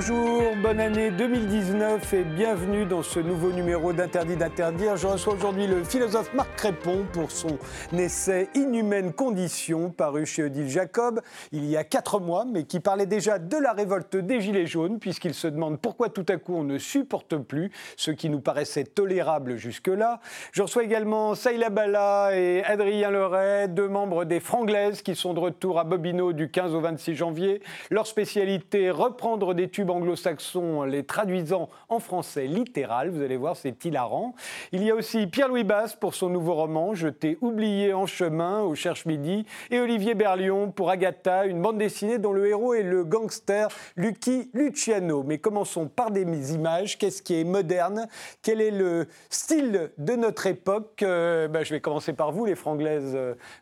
[0.00, 4.96] Bonjour, bonne année 2019 et bienvenue dans ce nouveau numéro d'Interdit d'interdire.
[4.96, 7.58] Je reçois aujourd'hui le philosophe Marc Crépon pour son
[7.92, 11.20] essai Inhumaine condition paru chez Odile Jacob
[11.50, 15.00] il y a quatre mois, mais qui parlait déjà de la révolte des Gilets jaunes,
[15.00, 18.84] puisqu'il se demande pourquoi tout à coup on ne supporte plus ce qui nous paraissait
[18.84, 20.20] tolérable jusque-là.
[20.52, 25.40] Je reçois également Saïla Bala et Adrien Leray, deux membres des Franglaises qui sont de
[25.40, 27.60] retour à Bobino du 15 au 26 janvier.
[27.90, 33.10] Leur spécialité, reprendre des anglo-saxons les traduisant en français littéral.
[33.10, 34.34] Vous allez voir, c'est hilarant.
[34.72, 38.62] Il y a aussi Pierre-Louis Basse pour son nouveau roman Je t'ai oublié en chemin
[38.62, 42.82] au Cherche Midi et Olivier Berlion pour Agatha, une bande dessinée dont le héros est
[42.82, 45.22] le gangster Lucky Luciano.
[45.22, 46.98] Mais commençons par des images.
[46.98, 48.08] Qu'est-ce qui est moderne?
[48.42, 51.02] Quel est le style de notre époque?
[51.02, 53.16] Euh, ben, Je vais commencer par vous, les franglaises.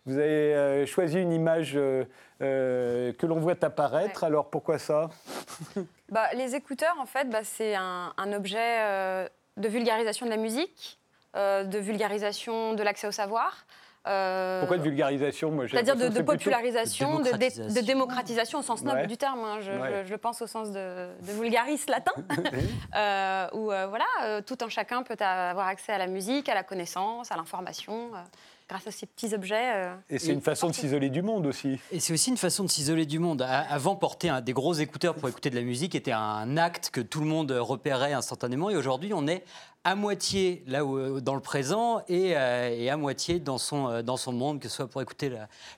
[0.06, 1.72] Vous avez euh, choisi une image.
[1.76, 2.04] Euh,
[2.42, 4.24] euh, que l'on voit apparaître.
[4.24, 5.10] Alors pourquoi ça?
[6.08, 11.00] Bah, Les écouteurs, en fait, bah, c'est un, objet euh, de vulgarisation de la musique,
[11.34, 13.66] euh, de vulgarisation de l'accès au savoir.
[14.04, 15.52] Pourquoi de vulgarisation?
[15.68, 18.60] C'est-à-dire de, popularisation, de, démocratisation.
[18.60, 19.40] au sens noble du terme.
[19.40, 19.58] Hein.
[19.60, 22.12] Je, pense au sens de, vulgaris latin,
[23.52, 27.36] où voilà, tout un chacun peut avoir accès à la musique, à la connaissance, à
[27.36, 28.12] l'information
[28.68, 29.74] grâce à ces petits objets.
[29.74, 31.78] Euh, et c'est une façon de s'isoler du monde aussi.
[31.92, 33.42] Et c'est aussi une façon de s'isoler du monde.
[33.42, 37.20] Avant, porter des gros écouteurs pour écouter de la musique était un acte que tout
[37.20, 38.70] le monde repérait instantanément.
[38.70, 39.44] Et aujourd'hui, on est
[39.84, 44.16] à moitié là où, euh, dans le présent et, euh, à moitié dans son, dans
[44.16, 45.30] son monde, que ce soit pour écouter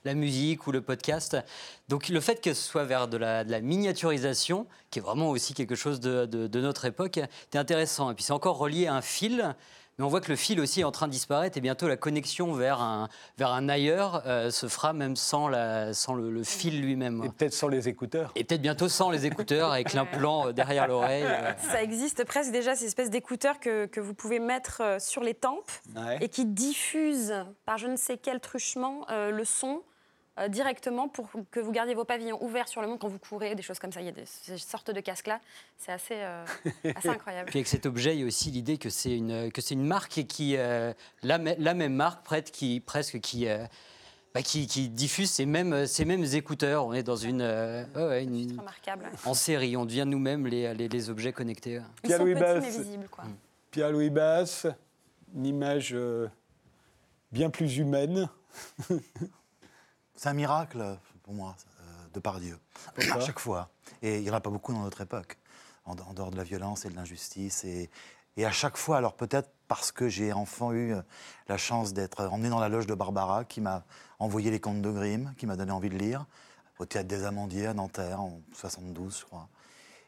[0.03, 1.37] la, musique ou le podcast.
[1.89, 5.29] Donc le fait que ce soit vers de la, de la miniaturisation, qui est vraiment
[5.29, 8.09] aussi quelque chose de, de, de notre époque, est intéressant.
[8.09, 9.55] Et puis c'est encore relié à un fil.
[9.99, 11.97] Mais on voit que le fil aussi est en train de disparaître et bientôt la
[11.97, 16.81] connexion vers un, vers un ailleurs euh, se fera même sans, la, sans le, fil
[16.81, 17.21] lui-même.
[17.25, 18.31] Et peut-être sans les écouteurs.
[18.35, 21.25] Et peut-être bientôt sans les écouteurs avec l'implant euh, derrière l'oreille.
[21.25, 21.51] Euh.
[21.69, 25.69] Ça existe presque déjà, ces espèces d'écouteurs que, que, vous pouvez mettre sur les tempes
[26.21, 29.88] et qui diffusent par je ne sais quel truchement le son euh,
[30.47, 33.61] directement pour que vous gardiez vos pavillons ouverts sur le monde quand vous courez, des
[33.61, 34.01] choses comme ça.
[34.01, 35.39] Il y a des, ces sortes de casques-là.
[35.77, 36.45] C'est assez, euh,
[36.95, 37.47] assez, incroyable.
[37.49, 39.85] Puis avec cet objet, il y a aussi l'idée que c'est une, que c'est une
[39.85, 43.47] marque qui, euh, la, la, même marque, prête, qui, presque, qui,
[44.33, 46.85] bah, qui, qui, diffuse ces mêmes, ces mêmes écouteurs.
[46.85, 49.09] On est dans une, une remarquable.
[49.25, 49.75] en série.
[49.75, 51.81] On devient nous-mêmes les, les, objets connectés.
[52.03, 52.79] Pierre-Louis Basse.
[53.71, 54.67] Pierre-Louis Basse,
[55.35, 55.95] une image
[57.31, 58.29] bien plus humaine.
[60.19, 60.83] C'est un miracle
[61.23, 62.59] pour moi, euh, de par Dieu.
[62.97, 63.69] À chaque fois.
[64.01, 65.37] Et il n'y en a pas beaucoup dans notre époque,
[65.85, 67.63] en, dehors de la violence et de l'injustice.
[67.63, 67.89] Et,
[68.35, 71.01] et, à chaque fois, alors peut-être parce que j'ai enfant eu euh,
[71.47, 73.85] la chance d'être emmené dans la loge de Barbara, qui m'a
[74.19, 76.25] envoyé les contes de Grimm, qui m'a donné envie de lire,
[76.79, 79.47] au théâtre des Amandiers à Nanterre, en 72, je crois.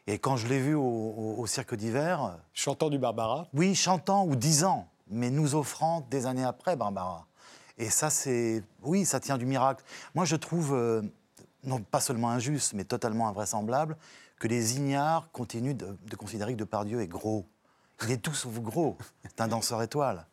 [0.06, 2.36] Et quand je l'ai vu au, cirque d'hiver.
[2.52, 3.48] Chantant du Barbara?
[3.54, 7.26] Oui, chantant ou disant, mais nous offrant des années après Barbara.
[7.82, 8.62] Et ça, c'est.
[8.82, 9.84] Oui, ça tient du miracle.
[10.14, 11.02] Moi, je trouve, euh,
[11.64, 13.96] non pas seulement injuste, mais totalement invraisemblable,
[14.38, 17.44] que les ignares continuent de, considérer que Depardieu est gros.
[18.04, 18.96] Il est tout sauf gros.
[19.24, 20.24] C'est un danseur étoile.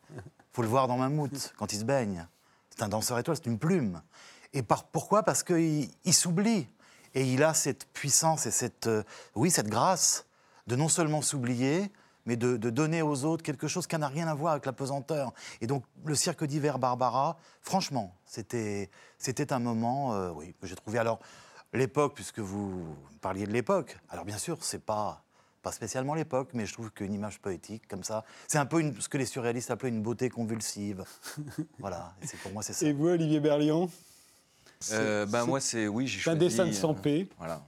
[0.52, 2.24] faut le voir dans Mammouth, quand il se baigne.
[2.70, 4.00] C'est un danseur étoile, c'est une plume.
[4.52, 5.24] Et par, pourquoi?
[5.24, 6.68] Parce qu'il il, s'oublie.
[7.14, 9.02] Et il a cette puissance et cette, euh,
[9.34, 10.24] oui, cette grâce
[10.68, 11.90] de non seulement s'oublier,
[12.30, 15.32] mais de, donner aux autres quelque chose qui n'a rien à voir avec la pesanteur.
[15.60, 18.88] Et donc, le cirque d'hiver Barbara, franchement, c'était
[19.50, 21.00] un moment, euh, oui, que j'ai trouvé.
[21.00, 21.18] Alors,
[21.72, 25.24] l'époque, puisque vous parliez de l'époque, alors bien sûr, c'est pas
[25.62, 29.10] pas spécialement l'époque, mais je trouve qu'une image poétique comme ça, c'est un peu ce
[29.10, 31.04] que les surréalistes appelaient une beauté convulsive.
[31.78, 32.86] voilà, et pour moi c'est ça.
[32.86, 33.90] Et vous, Olivier Berlion
[34.92, 36.36] euh, ben moi c'est oui, j'ai choisi.
[36.36, 37.28] un dessin de Sampé.
[37.30, 37.62] Euh, voilà,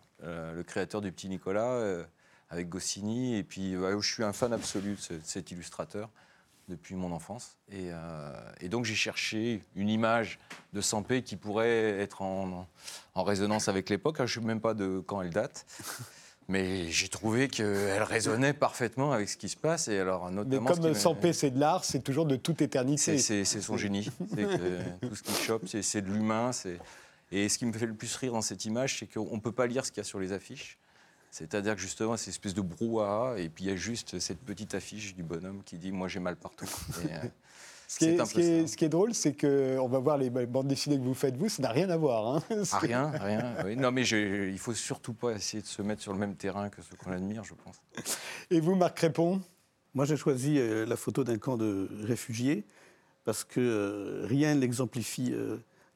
[0.54, 2.06] le créateur du petit Nicolas
[2.52, 3.36] avec Goscinny.
[3.36, 6.10] Et puis, je suis un fan absolu de, cet illustrateur
[6.68, 7.56] depuis mon enfance.
[7.72, 10.38] Euh, et, donc, j'ai cherché une image
[10.72, 12.68] de Sampé qui pourrait être en,
[13.16, 14.18] résonance avec l'époque.
[14.18, 15.66] Je ne sais même pas de quand elle date.
[16.48, 19.88] Mais j'ai trouvé qu'elle résonnait parfaitement avec ce qui se passe.
[19.88, 23.18] Et alors, notamment, Mais comme Sampé, c'est de l'art, c'est toujours de toute éternité.
[23.18, 24.10] C'est son génie.
[25.00, 26.50] tout ce qu'il chope, c'est de l'humain.
[27.30, 29.52] Et ce qui me fait le plus rire dans cette image, c'est qu'on ne peut
[29.52, 30.78] pas lire ce qu'il y a sur les affiches.
[31.32, 34.40] C'est-à-dire que justement, c'est une espèce de brouhaha, et puis il y a juste cette
[34.40, 36.66] petite affiche du bonhomme qui dit Moi j'ai mal partout.
[37.90, 40.96] Euh, ce, qui est, ce, qui est, drôle, c'est qu'on va voir les bandes dessinées
[40.96, 42.36] que vous faites, vous, ça n'a rien à voir.
[42.36, 42.42] Hein
[42.72, 43.54] ah, rien, rien.
[43.76, 46.80] Non, mais il faut surtout pas essayer de se mettre sur le même terrain que
[46.80, 47.82] ceux qu'on admire, je pense.
[48.50, 49.42] Et vous, Marc Crépon?
[49.92, 52.64] Moi, j'ai choisi euh, la photo d'un camp de réfugiés,
[53.26, 55.34] parce que euh, rien n'exemplifie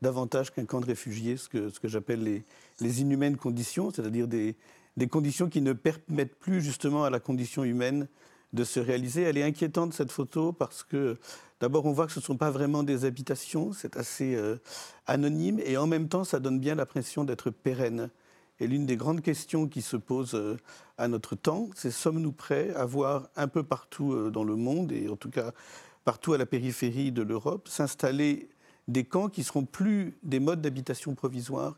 [0.02, 2.44] davantage qu'un camp de réfugiés, ce que, ce que j'appelle les,
[2.80, 4.54] les inhumaines conditions, c'est-à-dire des,
[4.96, 8.08] des conditions qui ne permettent plus justement à la condition humaine
[8.52, 9.22] de se réaliser.
[9.22, 11.18] Elle est inquiétante cette photo parce que
[11.60, 14.56] d'abord on voit que ce ne sont pas vraiment des habitations, c'est assez euh,
[15.06, 18.10] anonyme et en même temps ça donne bien l'impression d'être pérenne.
[18.58, 20.56] Et l'une des grandes questions qui se posent euh,
[20.96, 24.92] à notre temps, c'est sommes-nous prêts à voir un peu partout euh, dans le monde,
[24.92, 25.52] et en tout cas
[26.04, 28.48] partout à la périphérie de l'Europe, s'installer
[28.88, 31.76] des camps qui seront plus des modes d'habitation provisoires,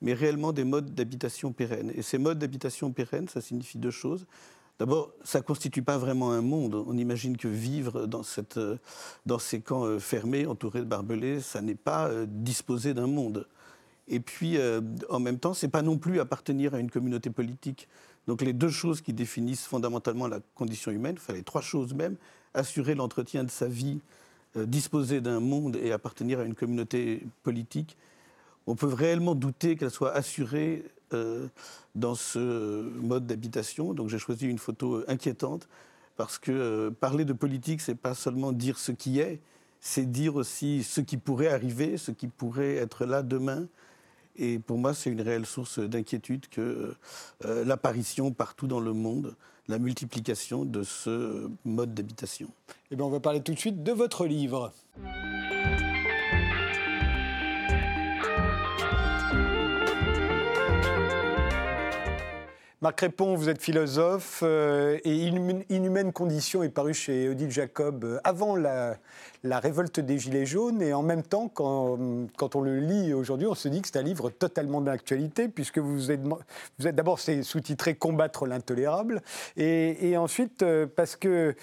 [0.00, 1.92] mais réellement des modes d'habitation pérennes.
[1.94, 4.26] Et ces modes d'habitation pérennes, ça signifie deux choses.
[4.78, 6.74] D'abord, ça ne constitue pas vraiment un monde.
[6.86, 8.22] On imagine que vivre dans,
[8.56, 13.46] euh, ces camps fermés, entourés de barbelés, ça n'est pas disposer d'un monde.
[14.08, 14.80] Et puis, euh,
[15.10, 17.88] en même temps, ce n'est pas non plus appartenir à une communauté politique.
[18.26, 22.16] Donc les deux choses qui définissent fondamentalement la condition humaine, enfin les trois choses même,
[22.54, 24.00] assurer l'entretien de sa vie,
[24.56, 27.96] euh, disposer d'un monde et appartenir à une communauté politique,
[28.68, 30.84] on peut réellement douter qu'elle soit assurée
[31.14, 31.48] euh,
[31.94, 33.94] dans ce mode d'habitation.
[33.94, 35.68] Donc j'ai choisi une photo inquiétante
[36.16, 39.40] parce que parler de politique, c'est pas seulement dire ce qui est,
[39.80, 43.66] c'est dire aussi ce qui pourrait arriver, ce qui pourrait être là demain,
[44.38, 46.94] et pour moi, c'est une réelle source d'inquiétude que
[47.44, 49.34] euh, l'apparition partout dans le monde,
[49.66, 52.48] la multiplication de ce mode d'habitation.
[52.90, 54.72] Eh bien, on va parler tout de suite de votre livre.
[62.80, 65.26] Marc Répond, vous êtes philosophe euh, et
[65.68, 68.96] Inhumaine Condition est paru chez Odile Jacob euh, avant la,
[69.42, 71.98] révolte des Gilets jaunes et en même temps, quand,
[72.36, 75.78] quand on le lit aujourd'hui, on se dit que c'est un livre totalement d'actualité puisque
[75.78, 79.22] vous êtes, vous êtes d'abord c'est sous-titré Combattre l'intolérable
[79.56, 81.56] et, ensuite euh, parce que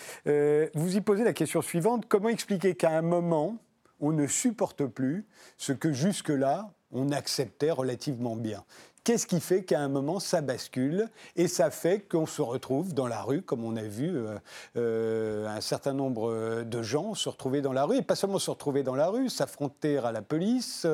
[0.76, 3.56] vous y posez la question suivante comment expliquer qu'à un moment
[4.02, 5.26] on ne supporte plus
[5.58, 8.66] ce que jusque-là on acceptait relativement bien?
[9.06, 13.06] Qu'est-ce qui fait qu'à un moment, ça bascule et ça fait qu'on se retrouve dans
[13.06, 14.40] la rue, comme on a vu euh,
[14.78, 18.50] euh, un certain nombre de gens se retrouver dans la rue, et pas seulement se
[18.50, 20.88] retrouver dans la rue, s'affronter à la police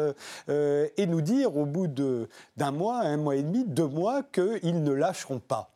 [0.49, 4.83] euh, et nous dire au bout d'un mois, un mois et demi, deux mois, qu'ils
[4.83, 5.71] ne lâcheront pas.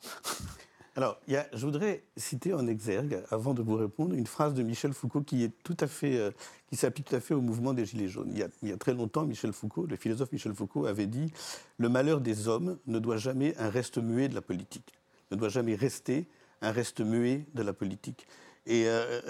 [0.97, 5.25] Alors, je voudrais citer en exergue, avant de vous répondre, une phrase de Michel Foucault
[5.33, 6.31] euh,
[6.69, 8.31] qui s'applique tout à fait au mouvement des Gilets jaunes.
[8.31, 11.33] Il y, a, très longtemps, Michel Foucault, le philosophe Michel Foucault, avait dit
[11.79, 14.93] le malheur des hommes ne doit jamais un reste muet de la politique,
[15.31, 16.29] ne doit jamais rester
[16.61, 18.25] un reste muet de la politique.
[18.65, 19.21] Et euh,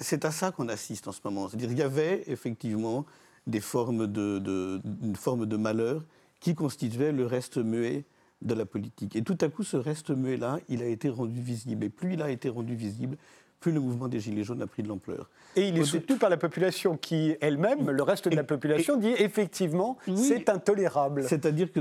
[0.00, 1.50] c'est à ça qu'on assiste en ce moment.
[1.50, 3.04] C'est-à-dire qu'il y avait effectivement
[3.46, 6.02] des formes de, une forme de malheur
[6.40, 8.04] qui constituait le reste muet
[8.42, 9.16] de la politique.
[9.16, 11.84] Et tout à coup, ce reste muet-là, il a été rendu visible.
[11.84, 13.16] Et plus il a été rendu visible,
[13.60, 15.30] plus le mouvement des Gilets jaunes a pris de l'ampleur.
[15.56, 19.14] Et il est soutenu par la population qui, elle-même, le reste de la population, dit
[19.18, 21.24] effectivement, c'est intolérable.
[21.24, 21.80] C'est-à-dire que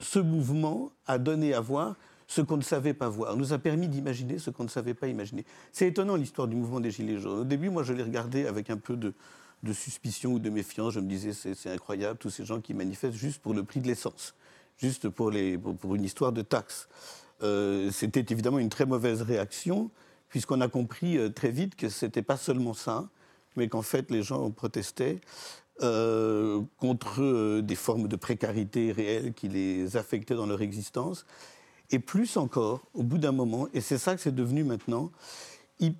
[0.00, 1.96] ce mouvement a donné à voir
[2.26, 5.06] ce qu'on ne savait pas voir, nous a permis d'imaginer ce qu'on ne savait pas
[5.06, 5.44] imaginer.
[5.70, 7.40] C'est étonnant l'histoire du mouvement des Gilets jaunes.
[7.40, 9.12] Au début, moi, je l'ai regardé avec un peu de,
[9.62, 10.94] de suspicion ou de méfiance.
[10.94, 13.86] Je me disais, c'est incroyable, tous ces gens qui manifestent juste pour le prix de
[13.86, 14.34] l'essence
[14.82, 16.88] juste pour, une histoire de taxes.
[17.42, 19.90] Euh, c'était évidemment une très mauvaise réaction,
[20.28, 23.08] puisqu'on a compris euh, très vite que ce n'était pas seulement ça,
[23.56, 25.20] mais qu'en fait les gens protestaient
[25.82, 31.26] euh, contre des formes de précarité réelles qui les affectaient dans leur existence.
[31.90, 35.12] Et plus encore, au bout d'un moment, et c'est ça que c'est devenu maintenant,
[35.78, 35.94] ils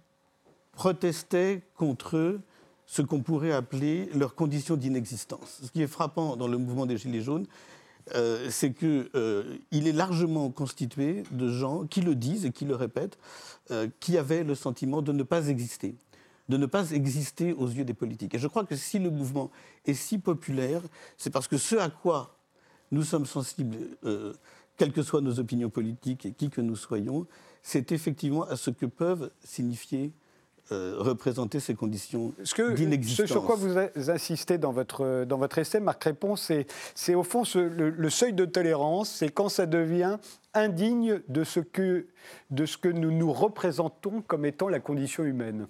[0.72, 2.40] protestaient contre
[2.86, 5.60] ce qu'on pourrait appeler leurs conditions d'inexistence.
[5.62, 7.46] Ce qui est frappant dans le mouvement des Gilets jaunes,
[8.14, 12.74] euh, c'est qu'il euh, est largement constitué de gens qui le disent et qui le
[12.74, 13.18] répètent,
[13.70, 15.94] euh, qui avaient le sentiment de ne pas exister,
[16.48, 18.34] de ne pas exister aux yeux des politiques.
[18.34, 19.50] Et je crois que si le mouvement
[19.86, 20.82] est si populaire,
[21.16, 22.36] c'est parce que ce à quoi
[22.90, 23.78] nous sommes sensibles,
[24.76, 27.26] quelles que soient nos opinions politiques et qui que nous soyons,
[27.62, 30.12] c'est effectivement à ce que peuvent signifier
[30.72, 32.32] euh, représenter ces conditions
[32.76, 33.26] d'inexistence.
[33.26, 36.50] Ce sur quoi vous insistez dans votre, dans votre essai, Marc Réponse,
[36.94, 40.18] c'est au fond le, seuil de tolérance, c'est quand ça devient
[40.54, 42.06] indigne de ce, que,
[42.50, 45.66] de ce que nous nous représentons comme étant la condition humaine.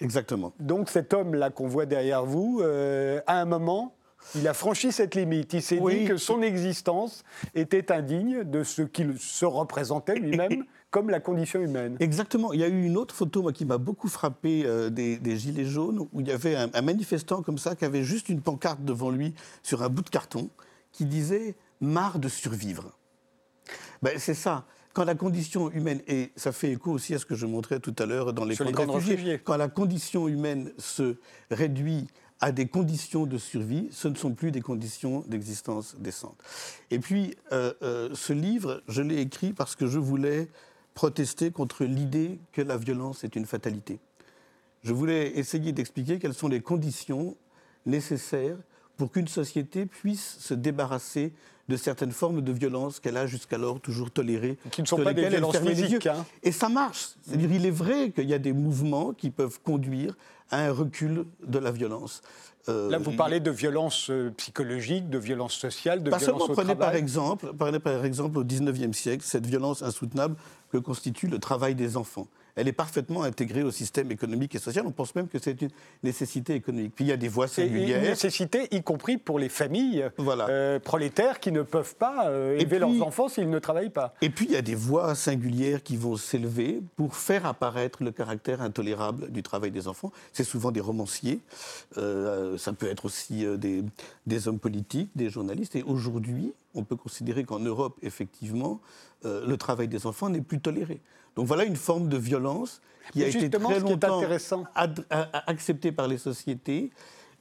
[0.00, 0.52] Exactement.
[0.58, 3.94] Donc cet homme-là qu'on voit derrière vous, euh, à un moment,
[4.34, 5.52] il a franchi cette limite.
[5.52, 7.24] Il s'est dit que son existence
[7.54, 11.96] était indigne de ce qu'il se représentait lui-même comme la condition humaine.
[11.98, 12.52] Exactement.
[12.52, 15.64] Il y a eu une autre photo moi, qui m'a beaucoup frappé euh, des, Gilets
[15.64, 19.10] jaunes, où il y avait un, manifestant comme ça qui avait juste une pancarte devant
[19.10, 20.50] lui sur un bout de carton
[20.92, 22.96] qui disait «marre de survivre
[24.02, 24.66] ben, C'est ça.
[24.92, 27.96] Quand la condition humaine, et ça fait écho aussi à ce que je montrais tout
[27.98, 31.16] à l'heure dans les camps, de réfugiés, quand la condition humaine se
[31.50, 32.06] réduit
[32.42, 36.36] à des conditions de survie, ce ne sont plus des conditions d'existence décentes.
[36.90, 40.48] Et puis, euh, euh, ce livre, je l'ai écrit parce que je voulais
[40.94, 43.98] protester contre l'idée que la violence est une fatalité.
[44.82, 47.36] Je voulais essayer d'expliquer quelles sont les conditions
[47.86, 48.56] nécessaires
[48.96, 51.32] pour qu'une société puisse se débarrasser
[51.68, 54.58] de certaines formes de violence qu'elle a jusqu'alors toujours tolérées.
[54.70, 56.06] Qui ne sont pas des violences physiques.
[56.06, 56.26] Hein.
[56.42, 57.10] Et ça marche.
[57.22, 60.16] C'est-à-dire, il est vrai qu'il y a des mouvements qui peuvent conduire
[60.50, 62.20] à un recul de la violence.
[62.68, 66.76] Euh, Là, vous parlez de violence euh, psychologique, de violence sociale, de violence au prenez
[66.76, 70.36] Par exemple, prenez par exemple au XIXe siècle cette violence insoutenable
[70.70, 74.86] que constitue le travail des enfants elle est parfaitement intégrée au système économique et social.
[74.86, 75.70] On pense même que c'est une
[76.02, 76.92] nécessité économique.
[76.94, 78.02] Puis il y a des voies singulières.
[78.02, 82.78] Une nécessité, y compris pour les familles euh, prolétaires qui ne peuvent pas euh, élever
[82.78, 84.14] leurs enfants s'ils ne travaillent pas.
[84.20, 88.10] Et puis il y a des voies singulières qui vont s'élever pour faire apparaître le
[88.10, 90.12] caractère intolérable du travail des enfants.
[90.32, 91.40] C'est souvent des romanciers,
[91.96, 93.82] euh, ça peut être aussi des,
[94.26, 95.74] des hommes politiques, des journalistes.
[95.76, 98.80] Et aujourd'hui, on peut considérer qu'en Europe, effectivement,
[99.24, 101.00] le travail des enfants n'est plus toléré.
[101.36, 102.80] Donc voilà une forme de violence
[103.12, 104.22] qui a été très longtemps
[105.46, 106.90] acceptée par les sociétés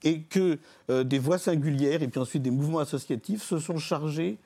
[0.03, 0.57] et que
[0.89, 4.37] euh, des voix singulières et puis ensuite des mouvements associatifs se sont chargés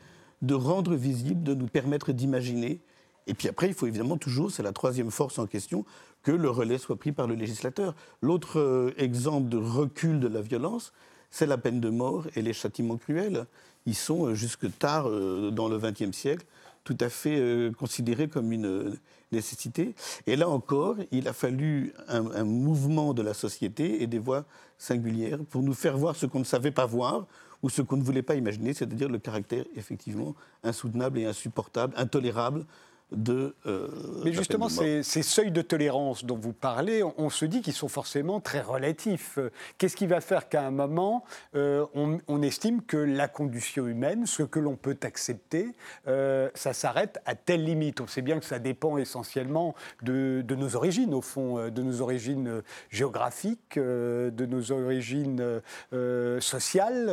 [0.42, 2.82] de rendre visible, de nous permettre d'imaginer.
[3.28, 5.86] Et puis après, il faut évidemment toujours, c'est la troisième force en question,
[6.24, 7.96] que le relais soit pris par le législateur.
[8.22, 10.92] L'autre euh, exemple de recul de la violence,
[11.32, 13.46] c'est la peine de mort et les châtiments cruels.
[13.86, 16.46] Ils sont euh, jusque tard dans le XXe siècle
[16.86, 18.96] tout à fait considérés comme une
[19.32, 19.96] nécessité.
[20.28, 24.46] Et là encore, il a fallu un, mouvement de la société et des voix
[24.78, 27.28] singulières pour nous faire voir ce qu'on ne savait pas voir
[27.64, 32.66] ou ce qu'on ne voulait pas imaginer, c'est-à-dire le caractère effectivement insoutenable et insupportable, intolérable
[33.12, 33.56] de.
[33.66, 33.88] Euh,
[34.24, 38.40] Mais justement, ces, seuils de tolérance dont vous parlez, on, se dit qu'ils sont forcément
[38.40, 39.38] très relatifs.
[39.78, 41.24] Qu'est-ce qui va faire qu'à un moment,
[41.56, 45.72] euh, on, estime que la condition humaine, ce que l'on peut accepter,
[46.08, 48.02] euh, ça s'arrête à telle limite?
[48.02, 52.62] On sait bien que ça dépend essentiellement de, nos origines, au fond, de nos origines
[52.90, 55.62] géographiques, de nos origines
[56.40, 57.08] sociales,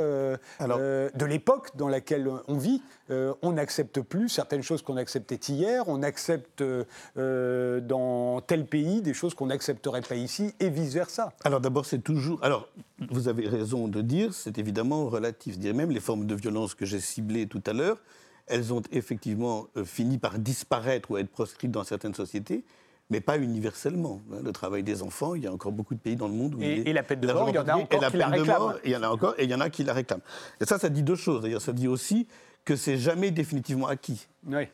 [0.60, 2.82] de l'époque dans laquelle on vit.
[3.10, 9.14] on n'accepte plus certaines choses qu'on acceptait hier on accepte euh, dans tel pays des
[9.14, 11.32] choses qu'on n'accepterait pas ici, et vice-versa.
[11.44, 12.42] Alors d'abord, c'est toujours...
[12.42, 12.68] Alors,
[13.10, 15.54] vous avez raison de dire, c'est évidemment relatif.
[15.54, 17.98] Je dirais même les formes de violence que j'ai ciblées tout à l'heure,
[18.46, 22.64] elles ont effectivement euh, fini par disparaître ou être proscrites dans certaines sociétés
[23.12, 24.22] mais pas universellement.
[24.32, 26.54] Hein, le travail des enfants, il y a encore beaucoup de pays dans le monde
[26.54, 28.28] où et, il et la peine de mort, il y en a encore qui la
[28.28, 28.74] réclament.
[28.84, 30.22] il y en a encore, et il y en a qui la réclament.
[30.60, 31.42] Et ça, ça dit deux choses.
[31.42, 32.26] D'ailleurs, ça dit aussi
[32.64, 34.26] que c'est jamais définitivement acquis.
[34.46, 34.66] Oui.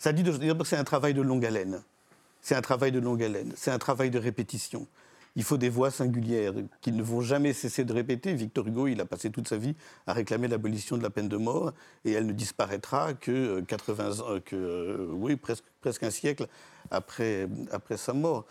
[0.00, 0.30] Ça dit que
[0.64, 1.82] c'est un travail de longue haleine.
[2.40, 3.52] C'est un travail de longue haleine.
[3.54, 4.86] C'est un travail de répétition.
[5.36, 8.32] Il faut des voix singulières qui ne vont jamais cesser de répéter.
[8.32, 9.76] Victor Hugo, il a passé toute sa vie
[10.06, 11.74] à réclamer l'abolition de la peine de mort
[12.06, 16.46] et elle ne disparaîtra que 80 euh, ans, que, euh, oui, presque, presque un siècle
[16.90, 18.46] après, après sa mort.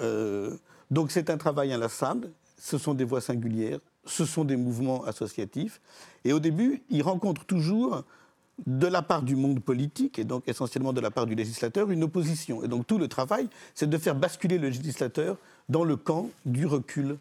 [0.00, 0.56] Euh,
[0.90, 2.30] donc c'est un travail inlassable.
[2.58, 3.78] Ce sont des voix singulières.
[4.06, 5.82] Ce sont des mouvements associatifs.
[6.24, 8.04] Et au début, il rencontre toujours
[8.66, 12.04] de la part du monde politique, et donc essentiellement de la part du législateur, une
[12.04, 12.62] opposition.
[12.62, 15.36] Et donc tout le travail, c'est de faire basculer le législateur
[15.68, 17.16] dans le camp du recul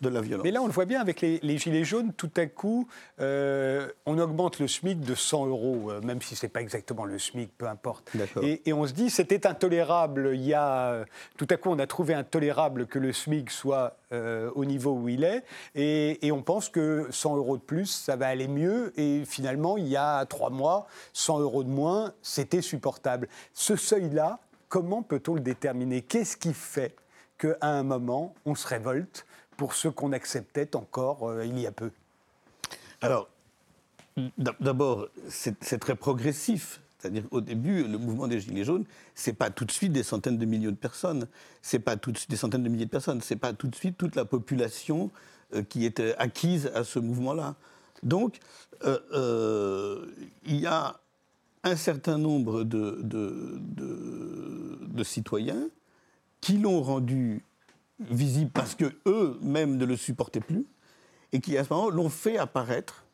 [0.00, 0.44] de la violence.
[0.44, 2.86] Mais là, on le voit bien avec les, Gilets jaunes, tout à coup,
[3.20, 7.04] euh, on augmente le SMIC de 100 euros, euh, même si ce n'est pas exactement
[7.04, 8.10] le SMIC, peu importe.
[8.42, 11.04] Et, et, on se dit, c'était intolérable, il y a,
[11.36, 15.08] tout à coup, on a trouvé intolérable que le SMIC soit euh, au niveau où
[15.08, 18.92] il est, et, et, on pense que 100 euros de plus, ça va aller mieux,
[19.00, 23.28] et finalement, il y a trois mois, 100 euros de moins, c'était supportable.
[23.54, 26.02] Ce seuil-là, comment peut-on le déterminer?
[26.02, 26.94] Qu'est-ce qui fait
[27.38, 29.25] qu'à un moment, on se révolte
[29.56, 31.90] pour ce qu'on acceptait encore euh, il y a peu
[33.00, 33.28] Alors,
[34.38, 36.80] d'abord, c'est très progressif.
[36.98, 38.84] C'est-à-dire qu'au début, le mouvement des Gilets jaunes,
[39.14, 41.28] ce n'est pas tout de suite des centaines de millions de personnes,
[41.62, 43.76] c'est pas tout de suite des centaines de milliers de personnes, c'est pas tout de
[43.76, 45.10] suite toute la population
[45.54, 47.54] euh, qui est euh, acquise à ce mouvement-là.
[48.02, 48.38] Donc,
[48.82, 48.90] il
[50.46, 51.00] y a
[51.64, 55.68] un certain nombre de, de citoyens
[56.40, 57.42] qui l'ont rendu
[58.00, 60.66] visible parce que eux-mêmes ne le supportaient plus,
[61.32, 63.04] et qui à ce moment l'ont fait apparaître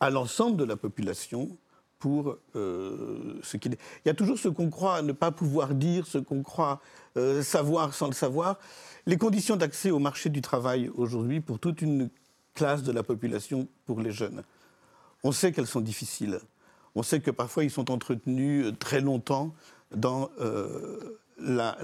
[0.00, 1.56] à l'ensemble de la population
[1.98, 3.78] pour euh, ce qu'il est.
[4.04, 6.80] Il y a toujours ce qu'on croit ne pas pouvoir dire, ce qu'on croit
[7.16, 8.58] euh, savoir sans le savoir.
[9.06, 12.10] Les conditions d'accès au marché du travail aujourd'hui pour toute une
[12.54, 14.42] classe de la population, pour les jeunes,
[15.22, 16.40] on sait qu'elles sont difficiles.
[16.96, 19.54] On sait que parfois ils sont entretenus très longtemps
[19.94, 21.76] dans euh, la,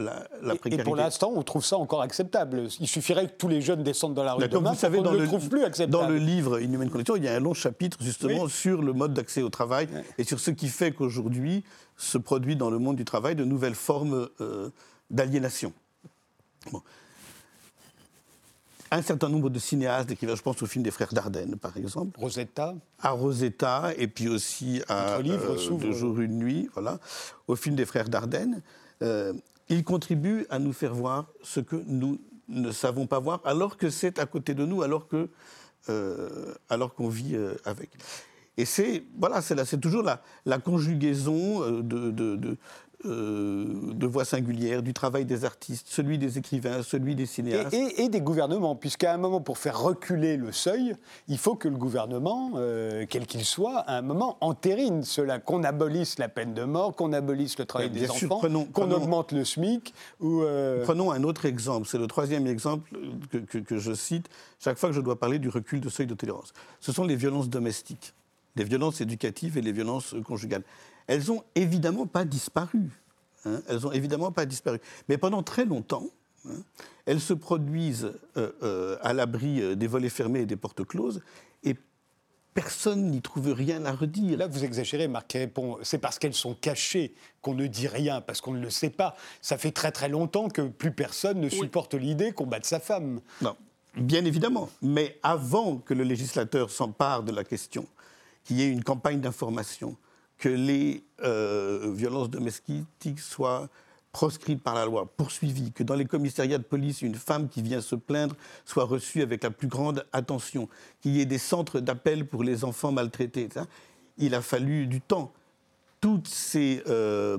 [0.43, 0.75] précarité.
[0.75, 2.69] Et pour l'instant, on trouve ça encore acceptable.
[2.81, 5.19] Il suffirait que tous les jeunes descendent dans la rue demain vous savez, dans ne
[5.19, 5.93] le, trouve plus acceptable.
[5.93, 9.15] Dans le livre Inhuman Condition, il y a un long chapitre justement sur le mode
[9.15, 11.65] d'accès au travail et sur ce qui fait qu'aujourd'hui
[11.97, 14.71] se produit dans le monde du travail de nouvelles formes euh,
[15.11, 15.73] d'aliénation.
[18.91, 22.19] Un certain nombre de cinéastes, je pense au film des frères Dardenne, par exemple.
[22.19, 22.75] Rosetta.
[23.03, 26.99] À Rosetta, et puis aussi à livre, euh, jour une nuit, voilà.
[27.49, 28.63] Au film des frères Dardenne.
[29.03, 29.33] Euh,
[29.69, 33.91] ils contribuent à nous faire voir ce que nous ne savons pas voir, alors que
[33.91, 35.29] c'est à côté de nous, alors que
[35.91, 37.91] euh, alors qu'on vit euh, avec.
[38.57, 42.57] Et c'est voilà, c'est toujours la, conjugaison de,
[43.05, 47.73] euh, de voix singulière, du travail des artistes, celui des écrivains, celui des cinéastes.
[47.73, 50.97] Et, des gouvernements, puisqu'à un moment, pour faire reculer le seuil,
[51.29, 55.63] il faut que le gouvernement, euh, quel qu'il soit, à un moment entérine cela, qu'on
[55.63, 58.41] abolisse la peine de mort, qu'on abolisse le travail des enfants,
[58.73, 59.95] qu'on augmente le SMIC.
[60.19, 62.91] Ou euh, Prenons un autre exemple, c'est le troisième exemple
[63.31, 64.29] que, que je cite
[64.59, 66.53] chaque fois que je dois parler du recul de seuil de tolérance.
[66.81, 68.13] Ce sont les violences domestiques,
[68.57, 70.65] les violences éducatives et les violences conjugales
[71.09, 72.91] elles n'ont évidemment pas disparu.
[73.45, 73.61] Hein.
[73.67, 74.79] elles n'ont évidemment pas disparu.
[75.09, 76.07] Mais pendant très longtemps,
[76.47, 76.63] hein,
[77.07, 81.23] elles se produisent euh, euh, à l'abri euh, des volets fermés et des portes closes,
[81.65, 81.75] et
[82.53, 84.39] personne n'y trouve rien à redire.
[84.39, 85.79] Là, vous exagérez, Marc répond.
[85.83, 89.17] C'est parce qu'elles sont cachées qu'on ne dit rien, parce qu'on ne le sait pas.
[89.41, 93.21] Ça fait très très longtemps que plus personne ne supporte l'idée qu'on batte sa femme.
[93.41, 93.57] Non,
[93.97, 94.69] bien évidemment.
[94.83, 97.87] Mais avant que le législateur s'empare de la question,
[98.45, 99.97] qu'il y ait une campagne d'information,
[100.39, 103.69] que les euh, violences domestiques soient
[104.13, 107.81] proscrites par la loi, poursuivies, que dans les commissariats de police, une femme qui vient
[107.81, 110.69] se plaindre soit reçue avec la plus grande attention,
[111.01, 113.49] qu'il y ait des centres d'appel pour les enfants maltraités.
[114.17, 115.33] Il a fallu du temps.
[116.01, 117.39] Toutes ces euh,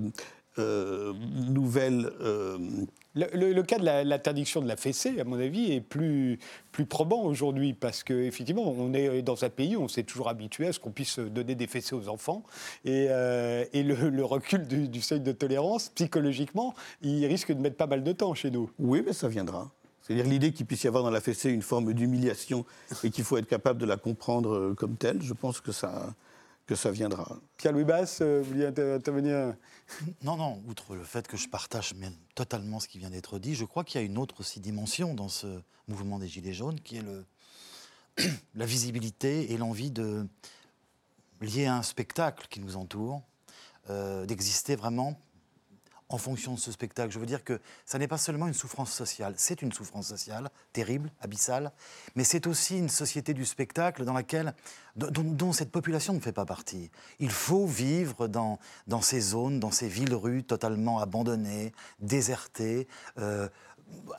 [0.58, 2.12] euh, nouvelles
[3.16, 6.40] le, cas de l'interdiction de la fessée, à mon avis, est plus,
[6.72, 10.68] plus probant aujourd'hui parce qu'effectivement, on est dans un pays où on s'est toujours habitué
[10.68, 12.44] à ce qu'on puisse donner des fessées aux enfants.
[12.86, 18.04] Et, euh, le, recul du, seuil de tolérance, psychologiquement, il risque de mettre pas mal
[18.04, 18.70] de temps chez nous.
[18.78, 19.72] Oui, mais ça viendra.
[20.02, 22.66] C'est-à-dire l'idée qu'il puisse y avoir dans la fessée une forme d'humiliation
[23.04, 26.14] et qu'il faut être capable de la comprendre euh, comme telle, je pense que ça,
[26.70, 27.40] que ça viendra.
[27.58, 29.56] Pierre-Louis Basse, euh, vous vouliez intervenir
[30.22, 31.96] Non, non, outre le fait que je partage
[32.36, 35.16] totalement ce qui vient d'être dit, je crois qu'il y a une autre aussi dimension
[35.16, 35.48] dans ce
[35.88, 37.26] mouvement des Gilets jaunes qui est le,
[38.54, 40.28] la visibilité et l'envie de,
[41.42, 43.24] lier à un spectacle qui nous entoure,
[43.90, 45.20] euh, d'exister vraiment
[46.10, 47.12] en fonction de ce spectacle.
[47.14, 50.50] Je veux dire que ça n'est pas seulement une souffrance sociale, c'est une souffrance sociale
[50.74, 51.72] terrible, abyssale,
[52.16, 54.54] mais c'est aussi une société du spectacle dans laquelle,
[54.96, 56.90] dont, cette population ne fait pas partie.
[57.20, 62.88] Il faut vivre dans, dans ces zones, dans ces villes-rues totalement abandonnées, désertées,
[63.20, 63.48] euh,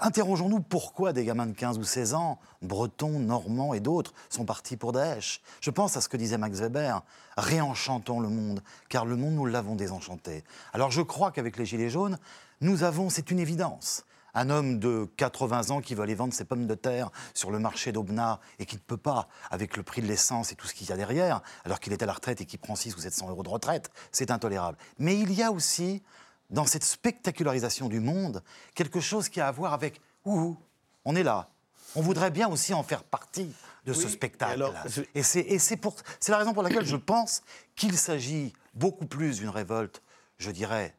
[0.00, 4.76] Interrogeons-nous pourquoi des gamins de 15 ou 16 ans, bretons, normands et d'autres, sont partis
[4.76, 5.42] pour Daesh?
[5.61, 7.02] Je pense à ce que disait Max Weber,
[7.37, 10.42] réenchantons le monde, car le monde, nous l'avons désenchanté.
[10.72, 12.18] Alors je crois qu'avec les Gilets jaunes,
[12.62, 14.04] nous avons, c'est une évidence,
[14.35, 17.59] un homme de 80 ans qui veut aller vendre ses pommes de terre sur le
[17.59, 20.74] marché d'Aubenas et qui ne peut pas, avec le prix de l'essence et tout ce
[20.74, 23.00] qu'il y a derrière, alors qu'il est à la retraite et qu'il prend 6 ou
[23.00, 24.78] 700 euros de retraite, c'est intolérable.
[24.98, 26.02] Mais il y a aussi
[26.50, 28.42] dans cette spectacularisation du monde
[28.74, 30.56] quelque chose qui a à voir avec ouh,
[31.04, 31.48] on est là.
[31.96, 33.52] On voudrait bien aussi en faire partie
[33.84, 34.70] de ce spectacle.
[35.14, 37.42] Et, c'est la raison pour laquelle je pense
[37.74, 40.02] qu'il s'agit beaucoup plus d'une révolte,
[40.38, 40.94] je dirais.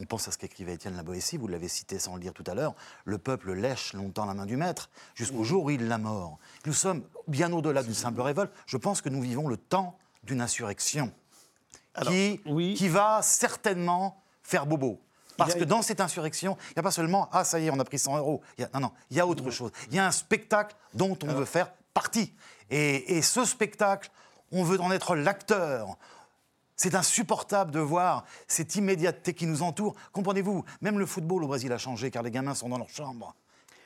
[0.00, 2.54] On pense à ce qu'écrivait Étienne Laboétie, vous l'avez cité sans le dire tout à
[2.54, 2.74] l'heure.
[3.04, 6.38] Le peuple lèche longtemps la main du maître, jusqu'au jour où il la mort.
[6.66, 8.52] Nous sommes bien au-delà d'une simple révolte.
[8.66, 11.12] Je pense que nous vivons le temps d'une insurrection
[12.02, 12.40] qui,
[12.76, 15.00] qui va certainement faire bobo.
[15.36, 17.78] Parce que dans cette insurrection, il n'y a pas seulement Ah, ça y est, on
[17.80, 18.42] a pris 100 euros.
[18.72, 19.72] non, non, il y a autre chose.
[19.88, 22.32] Il y a un spectacle dont on veut faire partie.
[22.70, 24.10] Et, ce spectacle,
[24.52, 25.96] on veut en être l'acteur.
[26.76, 29.94] C'est insupportable de voir cette immédiateté qui nous entoure.
[30.12, 33.34] Comprenez-vous, même le football au Brésil a changé car les gamins sont dans leur chambre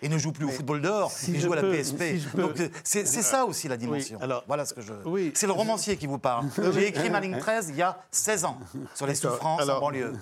[0.03, 2.37] et ne joue plus au football dehors, il joue à la PSP.
[2.37, 4.19] Donc c'est ça aussi la dimension.
[4.21, 4.93] alors, voilà ce que je.
[5.35, 6.47] c'est le romancier qui vous parle.
[6.75, 8.59] J'ai écrit ma ligne 13 il y a 16 ans
[8.95, 10.13] sur les souffrances en banlieue.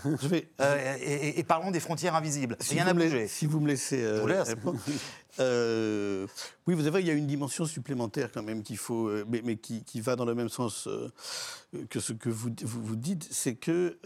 [0.60, 2.56] Euh, et, parlons des frontières invisibles.
[2.60, 3.28] Si Rien bougé.
[3.28, 4.02] Si vous me laissez.
[4.02, 4.44] Euh,
[5.38, 10.00] oui, vous savez, il y a une dimension supplémentaire quand même qu'il faut, mais, qui,
[10.00, 10.88] va dans le même sens
[11.90, 13.98] que ce que vous, vous, vous dites, c'est que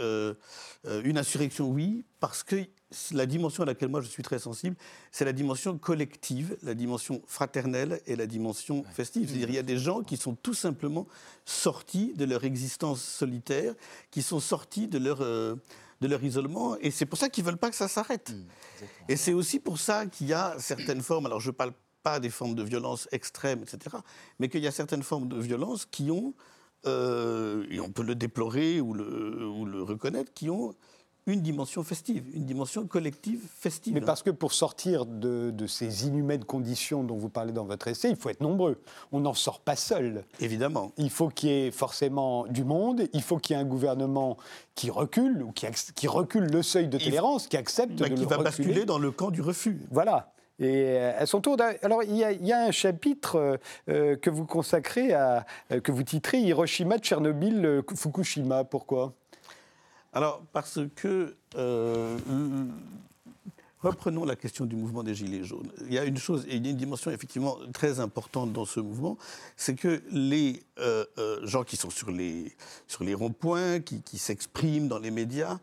[0.84, 2.66] une insurrection, oui, parce que
[3.12, 4.76] la dimension à laquelle moi je suis très sensible,
[5.12, 9.28] c'est la dimension collective, la dimension fraternelle et la dimension festive.
[9.28, 11.06] C'est-à-dire il y a des gens qui sont tout simplement
[11.44, 13.74] sortis de leur existence solitaire,
[14.10, 15.54] qui sont sortis de leur, euh,
[16.00, 16.76] de leur isolement.
[16.80, 18.30] Et c'est pour ça qu'ils ne veulent pas que ça s'arrête.
[18.30, 21.72] Mmh, et c'est aussi pour ça qu'il y a certaines formes, alors je ne parle
[22.02, 23.96] pas des formes de violence extrêmes, etc.,
[24.38, 26.34] mais qu'il y a certaines formes de violence qui ont,
[26.86, 30.74] euh, et on peut le déplorer ou le, ou le reconnaître, qui ont
[31.26, 33.94] une dimension festive, une dimension collective festive.
[33.94, 38.10] Mais parce que pour sortir de, ces inhumaines conditions dont vous parlez dans votre essai,
[38.10, 38.80] il faut être nombreux.
[39.12, 40.24] On n'en sort pas seul.
[40.40, 40.92] Évidemment.
[40.96, 44.36] Il faut qu'il y ait forcément du monde, il faut qu'il y ait un gouvernement
[44.74, 48.22] qui recule, ou qui, qui recule le seuil de tolérance, qui accepte bah, de qui
[48.22, 49.80] le va basculer dans le camp du refus.
[49.90, 50.32] Voilà.
[50.60, 53.56] Et euh, à son tour, alors il y, a, un chapitre euh,
[53.88, 55.46] euh, que vous consacrez à,
[55.82, 58.64] que vous titrez Hiroshima, Tchernobyl, Fukushima.
[58.64, 59.14] Pourquoi?
[60.12, 62.18] Alors, parce que, euh,
[63.78, 65.70] reprenons la question du mouvement des Gilets jaunes.
[65.86, 69.16] Il y a une chose, et une dimension effectivement très importante dans ce mouvement,
[69.56, 72.52] c'est que les euh, euh, gens qui sont sur les,
[72.88, 75.58] sur les ronds-points, qui, qui s'expriment dans les médias,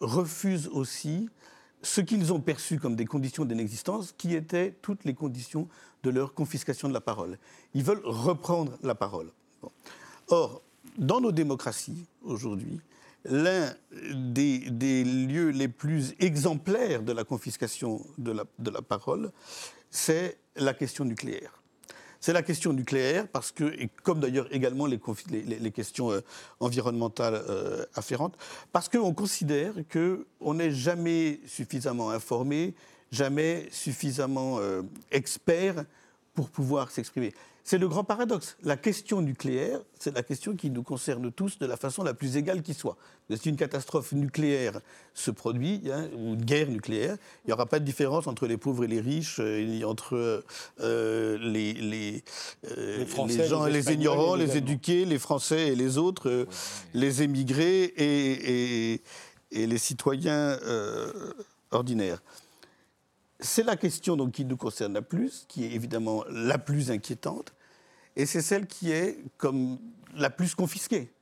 [0.00, 1.28] refusent aussi
[1.80, 5.68] ce qu'ils ont perçu comme des conditions d'inexistence, qui étaient toutes les conditions
[6.02, 7.38] de leur confiscation de la parole.
[7.72, 9.30] Ils veulent reprendre la parole.
[10.26, 10.62] Or,
[10.98, 12.80] dans nos démocraties aujourd'hui,
[13.28, 13.74] l'un
[14.12, 19.30] des, lieux les plus exemplaires de la confiscation de la, parole,
[19.90, 21.62] c'est la question nucléaire.
[22.20, 24.98] C'est la question nucléaire parce que, comme d'ailleurs également les,
[25.70, 26.20] questions euh,
[26.60, 28.36] environnementales euh, afférentes,
[28.72, 32.74] parce qu'on considère qu'on n'est jamais suffisamment informé,
[33.12, 35.84] jamais suffisamment euh, expert
[36.36, 37.34] pour pouvoir s'exprimer.
[37.64, 38.56] C'est le grand paradoxe.
[38.62, 42.36] La question nucléaire, c'est la question qui nous concerne tous de la façon la plus
[42.36, 42.96] égale qui soit.
[43.34, 44.78] Si une catastrophe nucléaire
[45.14, 48.56] se produit, hein, ou une guerre nucléaire, il n'y aura pas de différence entre les
[48.56, 50.44] pauvres et les riches, euh, entre
[50.78, 52.22] euh, les, les,
[52.70, 56.46] euh, les, gens, les, ignorants, les, éduqués, les Français et les autres,
[56.94, 59.02] les émigrés et, et,
[59.50, 60.56] et les citoyens
[61.72, 62.22] ordinaires.
[63.40, 67.52] C'est la question donc, qui nous concerne la plus, qui est évidemment la plus inquiétante
[68.16, 69.78] et c'est celle qui est comme
[70.14, 71.12] la plus confisquée.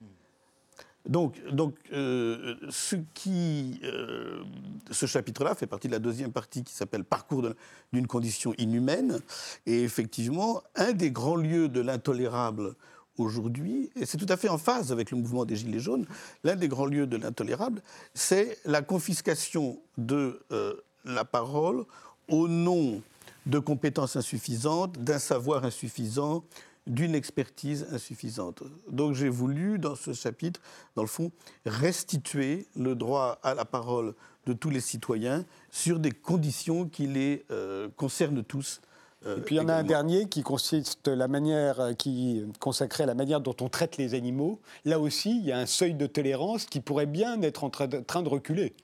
[1.07, 4.43] Donc, donc euh, ce, qui, euh,
[4.91, 7.51] ce chapitre-là fait partie de la deuxième partie qui s'appelle Parcours
[7.93, 9.21] d'une condition inhumaine.
[9.67, 12.75] Et effectivement, un des grands lieux de l'intolérable
[13.19, 16.07] aujourd'hui, et c'est tout à fait en phase avec le mouvement des Gilets jaunes,
[16.43, 17.83] l'un des grands lieux de l'intolérable,
[18.15, 20.75] c'est la confiscation de euh,
[21.05, 21.85] la parole
[22.29, 23.01] au nom
[23.47, 26.45] de compétences insuffisantes, d'un savoir insuffisant,
[26.87, 28.63] d'une expertise insuffisante.
[28.91, 30.61] Donc j'ai voulu, dans ce chapitre,
[30.97, 31.31] dans le fond,
[31.65, 34.15] restituer le droit à la parole
[34.47, 38.83] de tous les citoyens sur des conditions qui les euh, concernent tous.
[39.25, 42.45] Euh, Et puis il y en a un dernier qui consiste la manière, euh, qui
[42.61, 44.61] consacrait la manière dont on traite les animaux.
[44.85, 47.89] Là aussi, il y a un seuil de tolérance qui pourrait bien être en train
[47.89, 48.75] de reculer.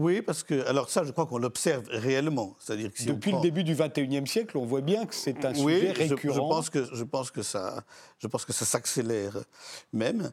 [0.00, 2.56] Oui, parce que, alors ça, je crois qu'on l'observe réellement.
[2.58, 5.92] C'est-à-dire que Depuis le début du XXIe siècle, on voit bien que c'est un sujet
[5.92, 6.34] récurrent.
[6.34, 7.84] Je, pense que, je, pense que ça,
[8.18, 9.36] je pense que ça s'accélère
[9.92, 10.32] même.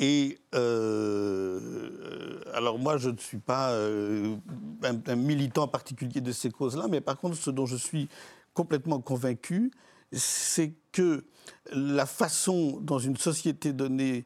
[0.00, 4.34] Et euh, alors moi, je ne suis pas euh,
[4.82, 8.08] un, militant particulier de ces causes-là, mais par contre, ce dont je suis
[8.52, 9.70] complètement convaincu,
[10.10, 11.24] c'est que
[11.72, 14.24] la façon dans une société donnée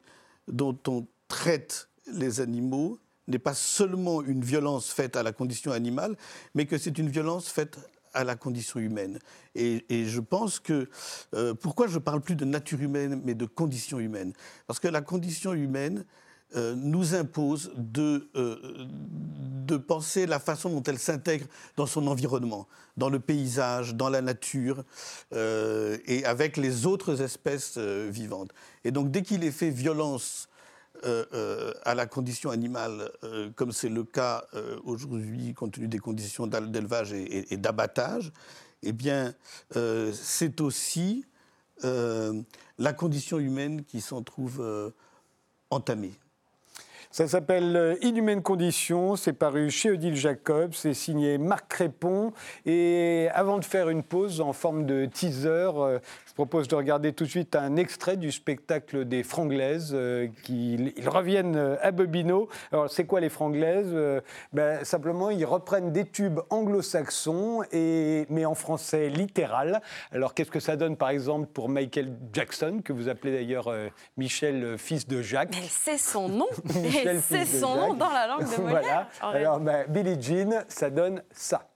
[0.50, 6.16] dont on traite les animaux n'est pas seulement une violence faite à la condition animale,
[6.54, 7.78] mais que c'est une violence faite
[8.14, 9.18] à la condition humaine.
[9.54, 10.88] Et, je pense que...
[11.34, 14.32] Euh, pourquoi je parle plus de nature humaine, mais de condition humaine?
[14.66, 16.04] Parce que la condition humaine
[16.56, 18.86] euh, nous impose de, euh,
[19.66, 24.22] de penser la façon dont elle s'intègre dans son environnement, dans le paysage, dans la
[24.22, 24.84] nature,
[25.32, 28.50] et avec les autres espèces vivantes.
[28.84, 30.48] Et donc dès qu'il est fait violence
[31.04, 34.44] euh, euh, à la condition animale, euh, comme c'est le cas
[34.84, 38.32] aujourd'hui compte tenu des conditions d'élevage et, d'abattage,
[38.82, 39.34] eh bien,
[40.12, 41.24] c'est aussi
[41.80, 44.92] la condition humaine qui s'en trouve
[45.70, 46.12] entamée.
[47.10, 52.32] Ça s'appelle Inhumaine Condition, c'est paru chez Odile Jacob, c'est signé Marc Crépon.
[52.66, 55.70] Et avant de faire une pause en forme de teaser,
[56.38, 59.90] propose de regarder tout de suite un extrait du spectacle des Franglaises.
[59.92, 62.48] Euh, qui, ils reviennent euh, à Bobino.
[62.70, 64.20] Alors, c'est quoi les Franglaises euh,
[64.52, 69.82] ben, Simplement, ils reprennent des tubes anglo-saxons, et, mais en français littéral.
[70.12, 73.74] Alors, qu'est-ce que ça donne, par exemple, pour Michael Jackson, que vous appelez d'ailleurs
[74.16, 75.58] Michel, fils de Jacques?
[75.68, 76.46] C'est son nom
[77.20, 79.08] C'est son nom dans la langue de Molière.
[79.20, 79.38] Voilà.
[79.40, 81.66] Alors, ben, Billie Jean, ça donne ça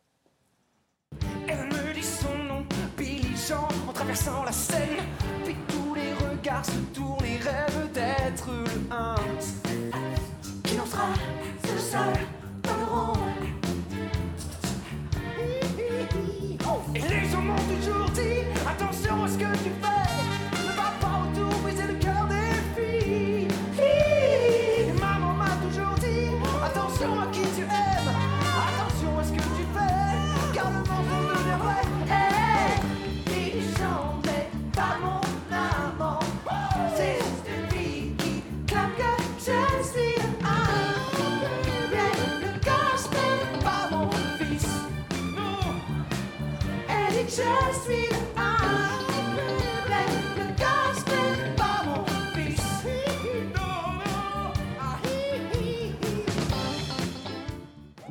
[4.13, 5.05] traversant la scène,
[5.45, 9.15] puis tous les regards se tournent et rêvent d'être le hunt.
[10.65, 11.09] Qui en sera
[11.63, 12.27] le seul
[12.63, 13.19] dans le rond
[16.95, 18.32] Et les hommes d'aujourd'hui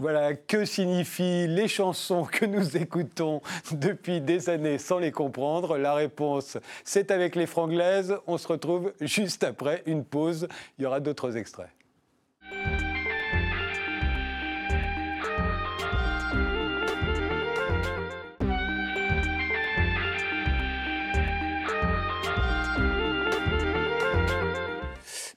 [0.01, 3.39] Voilà, que signifient les chansons que nous écoutons
[3.71, 8.17] depuis des années sans les comprendre La réponse, c'est avec les franglaises.
[8.25, 10.47] On se retrouve juste après une pause.
[10.79, 11.69] Il y aura d'autres extraits.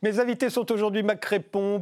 [0.05, 1.25] Mes invités sont aujourd'hui Mac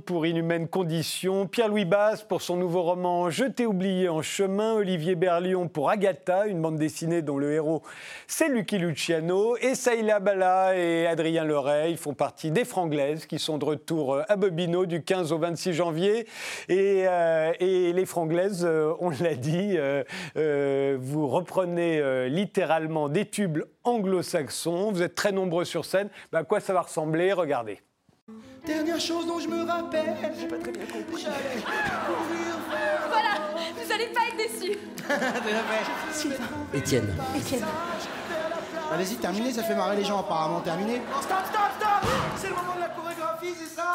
[0.07, 5.17] pour Inhumaine Condition, Pierre-Louis Basse pour son nouveau roman Je t'ai oublié en chemin, Olivier
[5.17, 7.83] Berlion pour Agatha, une bande dessinée dont le héros
[8.29, 13.59] c'est Lucky Luciano, et Saïla Bala et Adrien Leray font partie des Franglaises qui sont
[13.59, 16.29] de retour à Bobino du 15 au 26 janvier.
[16.69, 24.93] Et, euh, les Franglaises, euh, on l'a dit, euh, vous reprenez littéralement des tubes anglo-saxons,
[24.93, 26.09] vous êtes très nombreux sur scène.
[26.31, 27.33] Bah, à quoi ça va ressembler?
[27.33, 27.81] Regardez.
[28.99, 30.17] Chose dont je me rappelle.
[30.39, 31.27] J'ai pas très bien compris.
[33.09, 33.31] Voilà,
[33.75, 34.79] vous allez pas être déçus.
[36.13, 36.45] Sylvain.
[36.73, 37.17] Étienne.
[37.37, 37.65] Étienne.
[38.93, 40.61] Allez-y, terminez, ça fait marrer les gens apparemment.
[40.61, 41.03] Terminez.
[41.21, 43.95] Stop, stop, stop C'est le moment de la chorégraphie, c'est ça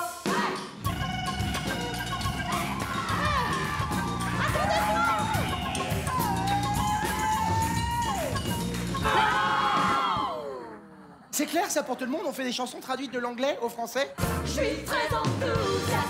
[11.37, 13.69] C'est clair ça pour tout le monde On fait des chansons traduites de l'anglais au
[13.69, 14.11] français
[14.43, 16.07] Je suis très enthousiaste,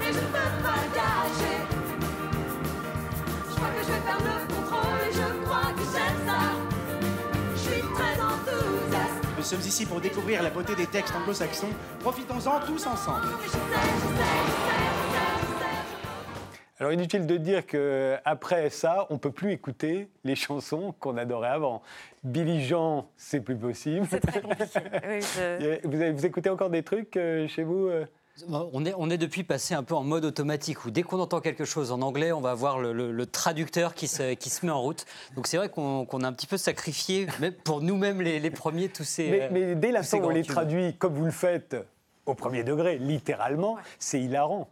[0.00, 1.58] mais je ne peux pas gâcher.
[3.50, 6.40] Je crois que je vais faire le contrôle et je crois que c'est ça.
[7.54, 9.36] Je suis très enthousiaste.
[9.36, 11.74] Nous sommes ici pour découvrir la beauté des textes anglo-saxons.
[11.98, 13.28] Profitons-en tous ensemble.
[13.44, 14.99] Je sais, je sais, je sais.
[16.80, 21.50] Alors inutile de dire qu'après ça, on ne peut plus écouter les chansons qu'on adorait
[21.50, 21.82] avant.
[22.24, 24.06] Billy Jean, c'est plus possible.
[24.10, 24.64] C'est très compliqué.
[25.08, 28.06] Oui, je- vous, écoutez encore des trucs euh, chez vous euh
[28.72, 31.40] On est, on est depuis passé un peu en mode automatique où dès qu'on entend
[31.40, 34.64] quelque chose en anglais, on va voir le, le- le traducteur qui se, qui se
[34.64, 35.04] met en route.
[35.36, 38.50] Donc c'est vrai qu'on qu'on a un petit peu sacrifié, même pour nous-mêmes les, les
[38.50, 39.30] premiers, tous ces.
[39.30, 41.76] mais, euh, mais dès l'instant où on les traduit comme vous le faites,
[42.24, 44.70] au premier degré, littéralement, c'est hilarant.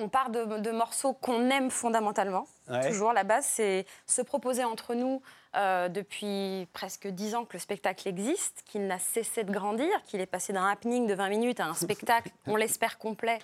[0.00, 2.46] On part de, de morceaux qu'on aime fondamentalement.
[2.68, 2.88] Ouais.
[2.88, 5.20] Toujours, la base, c'est se proposer entre nous
[5.56, 10.20] euh, depuis presque dix ans que le spectacle existe, qu'il n'a cessé de grandir, qu'il
[10.20, 13.38] est passé d'un happening de 20 minutes à un spectacle, on l'espère complet,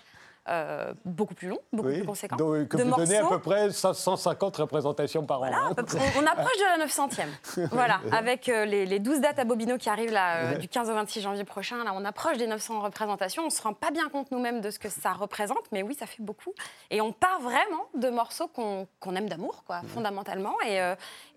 [0.48, 1.98] euh, beaucoup plus long, beaucoup Oui.
[1.98, 2.36] plus conséquent.
[2.36, 3.36] Donc, que de vous donnez à morceaux.
[3.38, 5.74] peu près 550 représentations par Voilà, an.
[5.74, 5.98] près.
[6.16, 7.68] on, on approche de la 900e.
[7.72, 10.88] voilà, avec euh, les, les 12 dates à Bobino qui arrivent là, euh, du 15
[10.90, 11.82] au 26 janvier prochain.
[11.84, 13.42] Là, on approche des 900 représentations.
[13.42, 15.94] On ne se rend pas bien compte nous-mêmes de ce que ça représente, mais oui,
[15.94, 16.52] ça fait beaucoup.
[16.90, 20.54] Et on part vraiment de morceaux qu'on aime d'amour, quoi, fondamentalement.
[20.66, 20.80] Et,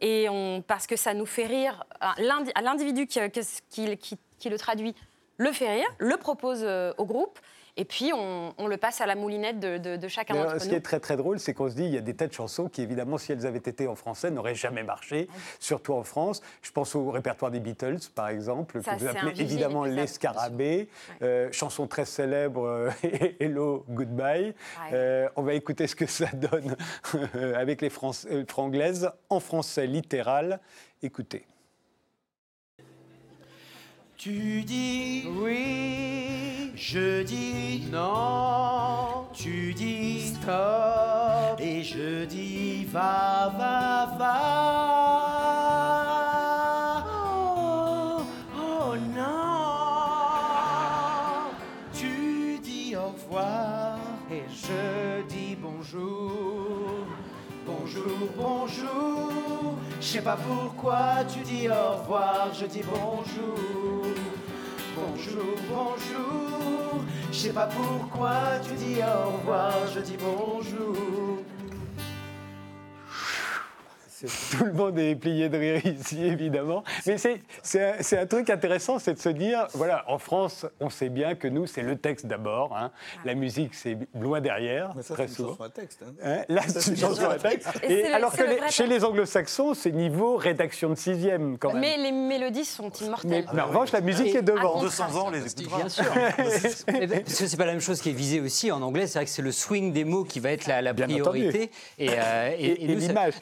[0.02, 3.98] et on, parce que ça nous fait rire, à l'indi- à l'individu qui, que- qui-
[3.98, 4.96] qui- qui le traduit,
[5.38, 6.66] le fait rire, le propose
[6.98, 7.40] au groupe.
[7.80, 10.50] Et puis, on, on le passe à la moulinette de, de- de chacun Mais d'entre
[10.52, 10.72] alors, ce nous.
[10.72, 12.34] qui est très très drôle, c'est qu'on se dit il y a des tas de
[12.34, 15.30] chansons qui, évidemment, si elles avaient été en français, n'auraient jamais marché,
[15.62, 16.42] surtout en France.
[16.62, 20.90] Je pense au répertoire des Beatles, par exemple, Ça, que vous appelez évidemment Les Scarabées,
[21.22, 22.90] euh, chanson très célèbre, euh,
[23.40, 24.54] Hello, Goodbye.
[24.92, 26.76] Euh, on va écouter ce que ça donne
[27.36, 27.90] euh, avec les
[28.30, 30.60] euh, franglaises en français littéral.
[31.02, 31.46] Écoutez.
[34.20, 44.36] Tu dis oui, je dis non, tu dis stop et je dis va, va, va.
[47.08, 48.20] Oh,
[48.58, 49.24] oh non,
[51.94, 53.98] tu dis au revoir
[54.30, 57.08] et je dis bonjour.
[57.66, 59.29] Bonjour, bonjour.
[60.02, 64.06] Je sais pas pourquoi tu dis au revoir, je dis bonjour.
[64.96, 67.04] Bonjour, bonjour.
[67.32, 71.40] Je sais pas pourquoi tu dis au revoir, je dis bonjour.
[74.58, 76.84] Tout le monde est plié de rire ici, évidemment.
[77.06, 81.36] Mais c'est un, truc intéressant, c'est de se dire, voilà, en France, on sait bien
[81.36, 82.76] que nous, c'est le texte d'abord.
[82.78, 82.92] hein.
[83.26, 85.50] La musique, c'est loin derrière, Mais ça, très c'est une souvent.
[85.52, 86.04] chanson à texte.
[86.06, 86.14] hein.
[86.24, 87.70] Hein, Là, c'est une chanson à texte.
[87.84, 91.72] Et alors que le les- vrai chez les anglo-saxons, c'est niveau rédaction de sixième, quand
[91.74, 91.82] même.
[91.82, 93.46] Mais les mélodies sont Mais, immortelles.
[93.54, 94.78] mais en revanche, la musique Et est devant.
[94.80, 95.78] à 200 ans, les écoutera.
[95.78, 96.06] Bien sûr.
[96.38, 99.08] Parce que c'est pas la même chose qui est visé aussi en anglais.
[99.08, 101.72] C'est vrai que c'est le swing des mots qui va être la, la Bien priorité.
[101.98, 103.34] Et, euh, Et- l'image.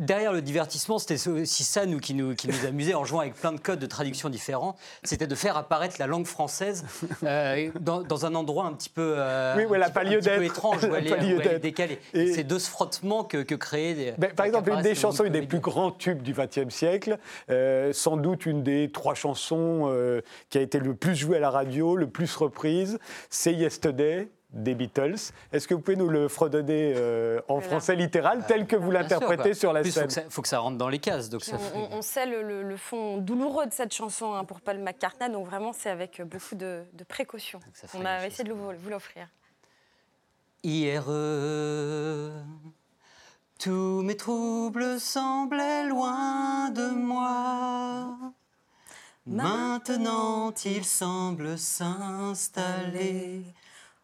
[0.00, 3.34] Derrière le divertissement, c'était aussi ça nous qui nous qui nous amusait en jouant avec
[3.34, 4.74] plein de codes de traduction différents.
[5.04, 6.84] C'était de faire apparaître la langue française
[7.22, 10.16] euh, dans, dans un endroit un petit peu, euh, Oui, ouais, un petit peu- lieu
[10.16, 10.52] un petit peu d'être.
[10.52, 11.98] étrange, où elle est- où elle décalée.
[12.14, 14.12] Et- c'est de ce frottement que, que créer des.
[14.18, 17.18] Ben, par exemple, une des les chansons, une des plus grands tubes du XXe siècle,
[17.50, 21.40] euh, sans doute une des trois chansons euh, qui a été le plus jouée à
[21.40, 24.28] la radio, le plus reprise, c'est Yesterday.
[24.52, 25.14] Des Beatles.
[25.52, 29.54] Est-ce que vous pouvez nous le fredonner euh, en français littéral, tel que vous l'interprétez
[29.54, 31.28] sur la plus, scène faut ça, faut que ça rentre dans les cases.
[31.30, 34.34] Donc Puis ça on, on- on sait le, le- le fond douloureux de cette chanson
[34.34, 38.02] hein, pour Paul McCartney, donc vraiment c'est avec beaucoup de, de précaution ça fait qu'on
[38.04, 39.28] les a essayé de vous, vous l'offrir.
[40.62, 41.04] Hier,
[43.58, 48.16] tous mes troubles semblaient loin de moi.
[49.26, 53.42] Maintenant, ils semblent s'installer.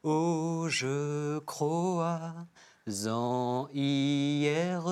[0.09, 2.33] Oh, je crois
[3.09, 4.83] en hier.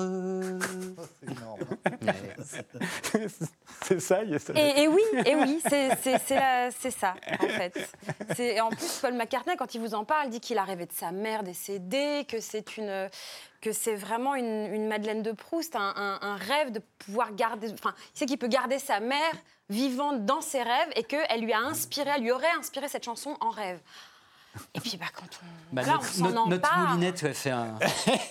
[1.21, 1.59] C'est énorme.
[3.83, 4.51] C'est ça, il y a ça.
[4.57, 6.19] Et, et oui, et oui, c'est
[6.91, 7.89] ça, en fait.
[8.59, 11.11] En plus, Paul McCartney, quand il vous en parle, dit qu'il a rêvé de sa
[11.11, 13.09] mère décédée, que c'est une
[13.61, 17.71] que c'est vraiment une, une Madeleine de Proust, un, un- un rêve de pouvoir garder...
[17.73, 19.33] Enfin, il sait qu'il peut garder sa mère
[19.69, 23.35] vivante dans ses rêves et qu'elle lui a inspiré, elle lui aurait inspiré cette chanson
[23.39, 23.79] en rêve.
[24.73, 25.75] Et puis, bah, quand on...
[25.75, 27.75] Bah, là, on notre, s'en notre- notre moulinette ouais, fait un.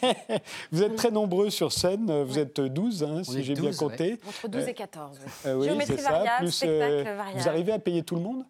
[0.73, 4.19] Vous êtes très nombreux sur scène, vous êtes 12, hein, si j'ai bien 12, compté.
[4.27, 5.19] Entre 12 et 14.
[5.25, 5.31] oui.
[5.47, 6.11] Euh, oui, Géométrie ça.
[6.13, 7.41] variable, Plus, spectacle euh, variable.
[7.41, 8.45] vous arrivez à payer tout le monde?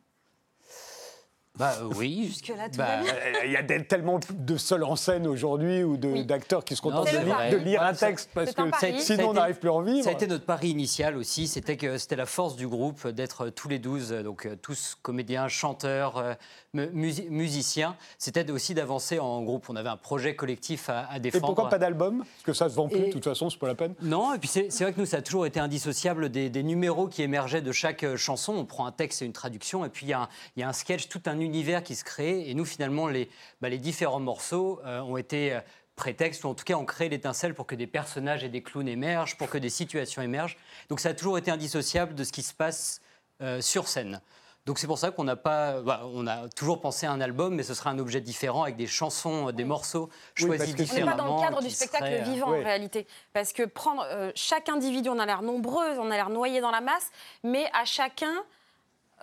[1.56, 2.24] Bah oui.
[2.26, 3.12] Jusque-là, tout Bah, va bien.
[3.14, 6.24] Euh, Il y a tellement de seuls en scène aujourd'hui ou Oui.
[6.24, 7.50] d'acteurs qui se contentent Non, de, lire- vrai.
[7.50, 10.02] de lire un texte parce un que sinon on n'arrive plus à en vivre.
[10.02, 13.50] Ça a été notre pari initial aussi, c'était que c'était la force du groupe d'être
[13.50, 16.34] tous les 12, euh, donc euh, tous comédiens, chanteurs, euh,
[16.72, 17.94] mu- musi- musiciens.
[18.18, 19.66] C'était aussi d'avancer en groupe.
[19.68, 21.46] On avait un projet collectif à, à Et défendre.
[21.46, 22.18] pourquoi pas d'album?
[22.24, 23.94] Parce que ça se vend plus, Et- de toute façon, c'est pas la peine.
[24.02, 27.06] Non, et puis c'est vrai que nous, ça a toujours été indissociable des, des numéros
[27.06, 28.54] qui émergeaient de chaque euh, chanson.
[28.56, 30.62] On prend un texte et une traduction, et puis il y, a un- il y
[30.64, 32.48] a un sketch, tout un univers qui se crée.
[32.48, 33.28] Et nous, finalement, les,
[33.60, 35.60] bah, les différents morceaux euh, ont été euh,
[35.96, 38.88] prétextes, ou en tout cas, on crée l'étincelle pour que des personnages et des clowns
[38.88, 40.56] émergent, pour que des situations émergent.
[40.88, 43.00] Donc ça a toujours été indissociable de ce qui se passe
[43.42, 44.20] euh, sur scène.
[44.66, 47.54] Donc c'est pour ça qu'on n'a pas, bah, on a toujours pensé à un album,
[47.54, 50.74] mais ce sera un objet différent avec des chansons, des morceaux Oui, choisis On n'est
[50.74, 51.10] différemment.
[51.10, 53.06] pas dans le cadre du spectacle vivant en réalité.
[53.34, 56.70] Parce que prendre euh, chaque individu, on a l'air nombreux, on a l'air noyé dans
[56.70, 57.10] la masse,
[57.42, 58.32] mais à chacun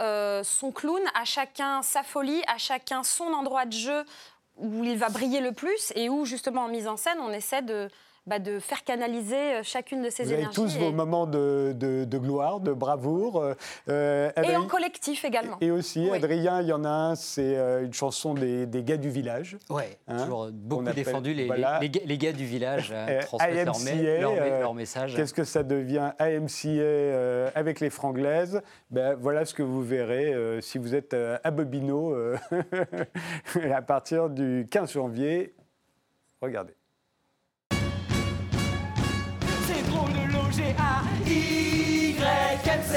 [0.01, 4.03] euh, son clown, à chacun sa folie, à chacun son endroit de jeu
[4.57, 7.61] où il va briller le plus et où justement en mise en scène on essaie
[7.61, 7.89] de,
[8.31, 10.55] bah, de faire canaliser euh, chacune de ces Vous avez énergies.
[10.55, 13.41] tous et, vos moments de, de- de gloire, de bravoure.
[13.41, 13.53] euh,
[13.89, 15.57] euh, et en collectif également.
[15.59, 16.15] et aussi, Oui.
[16.17, 19.57] Adrien, il y en a un, c'est une chanson des, des gars du village.
[19.69, 21.79] Ouais, Hein, toujours beaucoup appelle- défendu les, voilà.
[21.81, 23.65] les, les gars- les gars du village transmettent
[24.21, 25.13] leur, message.
[25.13, 30.33] Qu'est-ce que ça devient AMCA euh, avec les franglaises ben, Voilà ce que vous verrez
[30.33, 32.37] euh, si vous êtes euh, à Bobino euh,
[33.73, 35.53] à partir du 15 janvier.
[36.41, 36.73] Regardez.
[40.51, 42.95] Drôle de loger à YMC.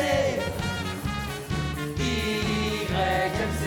[1.98, 3.64] YMC.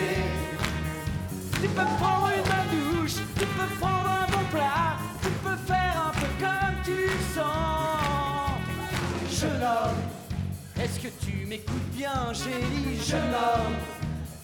[1.60, 2.44] Tu peux prendre une
[2.78, 6.98] douche, tu peux prendre un bon plat, tu peux faire un peu comme tu
[7.34, 8.60] sens.
[9.30, 10.02] Jeune homme,
[10.82, 13.76] est-ce que tu m'écoutes bien, Gélie, jeune homme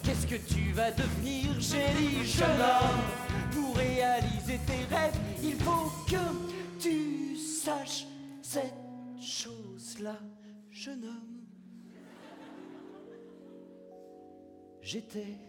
[0.03, 3.01] Qu'est-ce que tu vas devenir, Gélie, jeune homme
[3.51, 6.23] Pour réaliser tes rêves, il faut que
[6.79, 8.05] tu saches
[8.41, 8.84] cette
[9.25, 10.19] chose-là,
[10.69, 11.41] jeune homme.
[14.81, 15.39] J'étais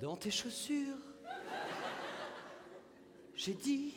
[0.00, 0.98] dans tes chaussures.
[3.34, 3.94] J'ai dit,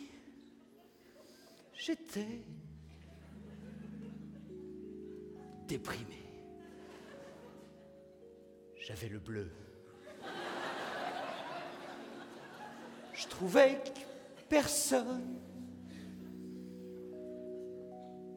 [1.73, 2.45] j'étais
[5.67, 6.23] déprimé.
[8.77, 9.51] J'avais le bleu.
[13.13, 13.99] Je trouvais que
[14.47, 15.39] personne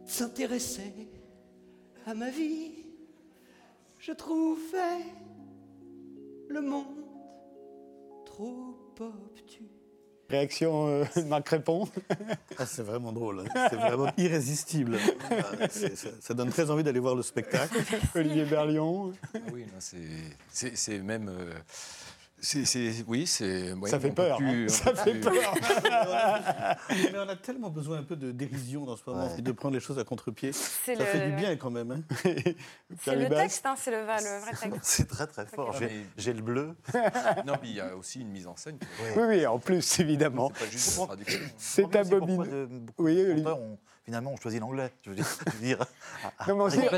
[0.06, 0.92] s'intéressait
[2.06, 2.72] à ma vie.
[3.98, 5.02] Je trouvais
[6.48, 6.86] le monde
[8.24, 9.68] trop obtus.
[10.28, 11.88] Réaction, euh, Marc Répond.
[12.58, 13.66] Ah, c'est vraiment drôle, hein.
[13.70, 14.98] c'est vraiment irrésistible.
[15.30, 17.76] Ah, c'est- ça, ça donne très envie d'aller voir le spectacle.
[18.14, 19.12] Olivier Berlion.
[19.34, 19.96] Ah oui, non, c'est-
[20.50, 20.98] c'est c'est
[22.64, 23.72] c'est- oui, c'est.
[23.72, 24.68] ouais, Ça fait peur, plus- hein.
[24.68, 25.54] Ça fait plus- peur.
[26.90, 29.74] Mais on a tellement besoin un peu de dérision dans ce moment, et de prendre
[29.74, 30.52] les choses à contre-pied.
[30.52, 31.90] Ça le- fait du bien quand même.
[31.90, 32.02] hein.
[33.02, 34.80] C'est le texte, hein, c'est le, le vrai texte.
[34.82, 35.74] C'est très très fort.
[36.16, 36.74] J'ai- le bleu.
[37.46, 38.78] Non, puis il y a aussi une mise en scène.
[39.16, 40.52] Oui, oui, en plus, évidemment.
[41.56, 42.44] C'est beaucoup
[42.98, 44.92] Oui, ont- finalement, on choisit l'anglais.
[45.02, 45.26] Je veux dire.
[45.46, 45.78] je veux dire,
[46.46, 46.88] Non, mais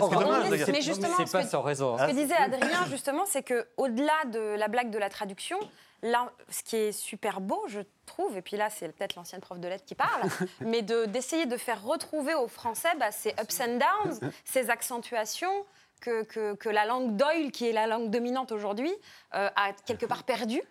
[0.58, 1.98] dommage, justement, c'est pas que- sans raison.
[1.98, 5.58] Ce que disait Adrien, justement, c'est que au-delà de la blague de la traduction,
[6.02, 9.58] là, ce qui est super beau, je trouve, et puis là, c'est peut-être l'ancienne prof
[9.58, 10.28] de lettres qui parle,
[10.60, 15.64] mais de- d'essayer de, faire retrouver aux Français bah, ces ups and downs, ces accentuations,
[16.02, 18.92] que, que, que, la langue d'Oil, qui est la langue dominante aujourd'hui,
[19.34, 20.62] euh, a quelque part perdu.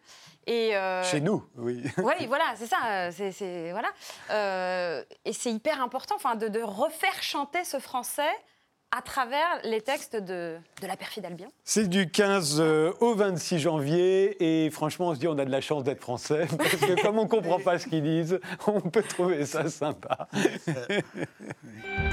[0.48, 1.84] Et euh, Chez nous, oui.
[1.98, 3.12] Oui, voilà, c'est ça.
[3.12, 3.90] C'est, voilà.
[4.32, 8.24] Euh, et c'est hyper important de, de refaire chanter ce français
[8.92, 11.50] à travers les textes de, de, la perfide Albion.
[11.66, 15.52] C'est du 15 euh, au 26 janvier et franchement on se dit on a de
[15.52, 18.80] la chance d'être français parce que comme on ne comprend pas ce qu'ils disent, on
[18.80, 20.30] peut trouver ça sympa.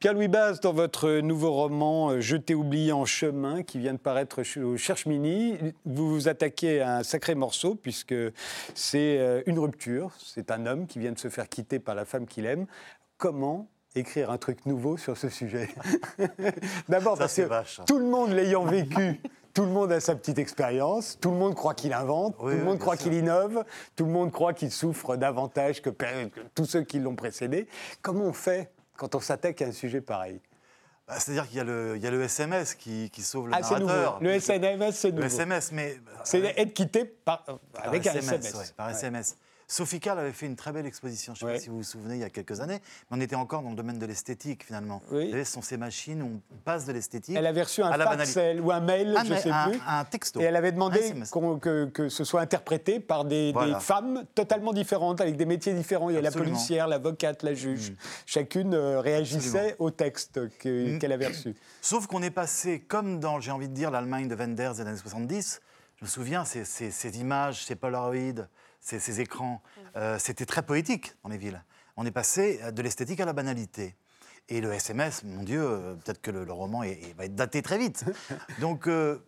[0.00, 3.98] Pierre-Louis Baz, dans votre nouveau roman euh, Je t'ai oublié en chemin, qui vient de
[3.98, 8.14] paraître au Cherche Mini, vous vous attaquez à un sacré morceau, puisque
[8.76, 10.12] c'est euh, une rupture.
[10.24, 12.66] C'est un homme qui vient de se faire quitter par la femme qu'il aime.
[13.16, 15.68] Comment écrire un truc nouveau sur ce sujet?
[16.88, 17.64] D'abord parce que hein.
[17.84, 19.20] tout le monde l'ayant vécu,
[19.52, 22.62] tout le monde a sa petite expérience, tout le monde croit qu'il invente, tout le
[22.62, 23.64] monde croit qu'il innove,
[23.96, 25.90] tout le monde croit qu'il souffre davantage que
[26.54, 27.66] tous ceux qui l'ont précédé.
[28.00, 30.40] Comment on fait quand on s'attaque à un sujet pareil
[31.06, 34.18] bah, C'est-à-dire qu'il y, y, a le SMS qui, qui sauve le ah, narrateur.
[34.20, 35.22] Le SMS, c'est nouveau.
[35.22, 35.98] Le SMS, mais...
[36.24, 38.74] C'est être quitté par, avec un SMS.
[38.76, 39.38] par SMS.
[39.70, 41.82] Sophie Kahl avait fait une très belle exposition, je ne sais pas si vous vous
[41.82, 44.64] souvenez, il y a quelques années, mais on était encore dans le domaine de l'esthétique
[44.64, 45.02] finalement.
[45.10, 45.30] Oui.
[45.30, 47.36] ce sont ces machines où on passe de l'esthétique.
[47.36, 49.80] Elle avait reçu un fax ou un mail, je ne sais plus.
[49.86, 50.40] Un texto.
[50.40, 51.12] Et elle avait demandé
[51.60, 56.08] que, que, ce soit interprété par des, femmes totalement différentes, avec des métiers différents.
[56.08, 57.90] Il y a la policière, l'avocate, la juge.
[57.90, 57.94] Mm.
[58.24, 60.98] Chacune euh, réagissait au texte mm.
[60.98, 61.54] qu'elle avait reçu.
[61.82, 64.96] Sauf qu'on est passé, comme dans, j'ai envie de dire, l'Allemagne de Wenders des années
[64.96, 65.60] 70,
[65.96, 68.46] je me souviens, ces, ces, ces images, ces polaroids,
[68.80, 69.62] ces, écrans.
[69.96, 71.62] Euh, c'était très poétique dans les villes.
[71.96, 73.96] On est passé de l'esthétique à la banalité.
[74.48, 76.80] Et le SMS, mon Dieu, euh, peut-être que le, roman
[77.16, 78.04] va être daté très vite.
[78.60, 79.18] Donc, euh,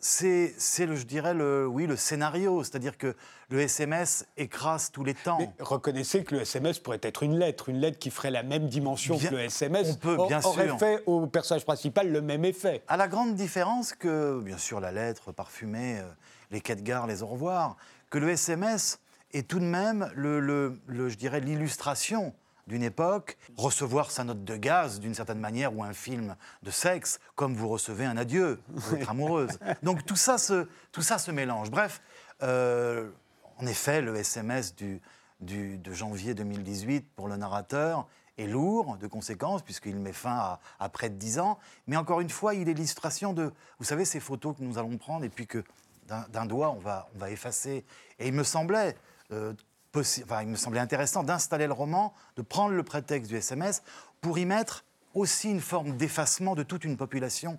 [0.00, 2.62] c'est, je dirais, le, oui, le scénario.
[2.62, 3.16] C'est-à-dire que
[3.48, 5.38] le SMS écrase tous les temps.
[5.38, 8.68] Mais reconnaissez que le SMS pourrait être une lettre, une lettre qui ferait la même
[8.68, 9.92] dimension que le SMS.
[9.92, 12.82] On peut, bien aurait fait au personnage principal le même effet.
[12.86, 16.02] À la grande différence que, bien sûr, la lettre parfumée,
[16.50, 17.76] les quêtes gares, les au revoir,
[18.16, 18.98] que le SMS
[19.32, 22.32] est tout de même, le, je dirais, l'illustration
[22.66, 27.20] d'une époque, recevoir sa note de gaz d'une certaine manière ou un film de sexe,
[27.34, 29.58] comme vous recevez un adieu, votre amoureuse.
[29.82, 31.70] Donc tout ça se, tout ça se mélange.
[31.70, 32.00] Bref,
[32.42, 33.10] euh,
[33.58, 35.02] en effet, le SMS du,
[35.40, 38.08] du, de janvier 2018 pour le narrateur
[38.38, 41.58] est lourd de conséquences, puisqu'il met fin à, à, près de dix ans.
[41.86, 44.96] Mais encore une fois, il est l'illustration de, vous savez, ces photos que nous allons
[44.96, 45.62] prendre et puis que
[46.06, 47.84] d'un doigt, on va, effacer.
[48.18, 48.96] Et il me semblait,
[49.32, 49.52] euh,
[49.94, 53.82] il me intéressant d'installer le roman, de prendre le prétexte du SMS
[54.20, 54.84] pour y mettre
[55.14, 57.58] aussi une forme d'effacement de toute une population.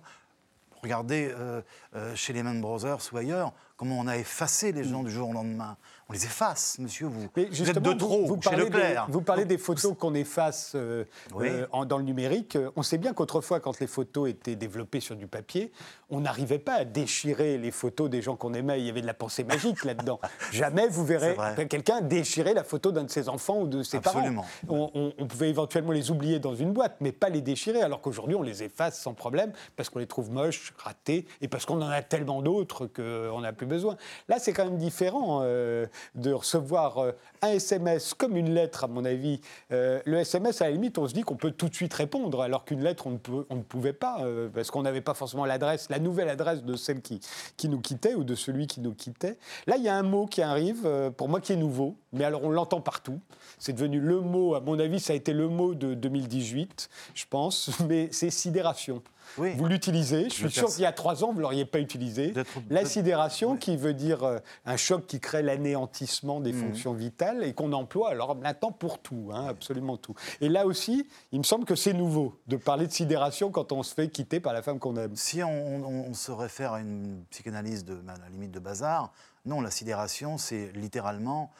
[0.82, 1.60] Regardez euh,
[1.96, 5.30] euh, chez les Lehman Brothers ou ailleurs, comment on a effacé les gens du jour
[5.30, 5.78] au lendemain?
[6.10, 7.06] On les efface, monsieur.
[7.06, 9.06] Vous, vous êtes de trop vous, chez Leclerc.
[9.10, 11.04] vous parlez des photos qu'on efface euh,
[11.38, 12.56] euh, dans le numérique.
[12.76, 15.70] On sait bien qu'autrefois, quand les photos étaient développées sur du papier,
[16.08, 18.80] on n'arrivait pas à déchirer les photos des gens qu'on aimait.
[18.80, 20.18] Il y avait de la pensée magique là-dedans.
[20.50, 21.36] Jamais vous verrez
[21.68, 24.46] quelqu'un déchirer la photo d'un de ses enfants ou de ses Absolument.
[24.66, 24.90] parents.
[24.94, 28.34] On, on, pouvait éventuellement les oublier dans une boîte, mais pas les déchirer, alors qu'aujourd'hui,
[28.34, 31.90] on les efface sans problème parce qu'on les trouve moches, ratés, et parce qu'on en
[31.90, 33.96] a tellement d'autres qu'on n'a plus besoin.
[34.28, 35.42] Là, c'est quand même différent.
[35.68, 37.12] Euh, de recevoir euh,
[37.42, 39.40] un SMS comme une lettre, à mon avis.
[39.72, 42.40] Euh, le SMS, à la limite, on se dit qu'on peut tout de suite répondre,
[42.40, 45.88] alors qu'une lettre, on ne, on ne, pouvait pas, parce qu'on n'avait pas forcément l'adresse,
[45.90, 47.20] la nouvelle adresse de celle qui,
[47.56, 49.38] qui nous quittait ou de celui qui nous quittait.
[49.66, 52.44] Là, il y a un mot qui arrive, pour moi, qui est nouveau, mais alors
[52.44, 53.20] on l'entend partout.
[53.58, 57.24] C'est devenu le mot, à mon avis, ça a été le mot de 2018, je
[57.28, 59.02] pense, mais c'est sidération.
[59.36, 60.24] Vous l'utilisez.
[60.24, 62.32] Je suis sûr qu'il y a trois ans, vous ne l'auriez pas utilisé.
[62.70, 66.60] La sidération, qui veut dire euh, un choc qui crée l'anéantissement des mhm.
[66.60, 70.14] fonctions vitales et qu'on emploie alors maintenant pour tout, hein, absolument tout.
[70.40, 73.82] Et là aussi, il me semble que c'est nouveau de parler de sidération quand on
[73.82, 75.14] se fait quitter par la femme qu'on aime.
[75.16, 79.12] Si on, se réfère à une psychanalyse de, à la limite de bazar,
[79.48, 81.50] non, la sidération, c'est littéralement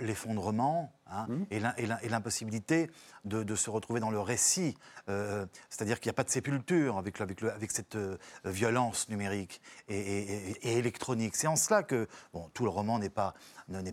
[0.00, 1.44] l'effondrement hein, mmh.
[1.50, 2.90] et l'impossibilité
[3.24, 4.76] de, se retrouver dans le récit.
[5.08, 9.60] Euh, c'est-à-dire qu'il n'y a pas de sépulture avec, avec, avec cette euh, violence numérique
[9.88, 11.36] et, électronique.
[11.36, 13.34] C'est en cela que bon, tout le roman n'est pas,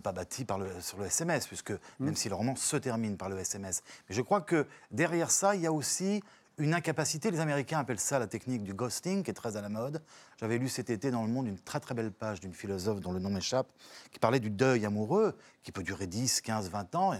[0.02, 1.76] pas bâti par le, sur le SMS, puisque mmh.
[2.00, 3.82] même si le roman se termine par le SMS.
[4.08, 6.22] Mais je crois que derrière ça, il y a aussi
[6.58, 7.30] une incapacité.
[7.30, 10.02] Les Américains appellent ça la technique du ghosting, qui est très à la mode.
[10.38, 13.12] J'avais lu cet été dans Le Monde une très très belle page d'une philosophe dont
[13.12, 13.68] le nom m'échappe,
[14.10, 17.16] qui parlait du deuil amoureux, qui peut durer 10, 15, 20 ans, en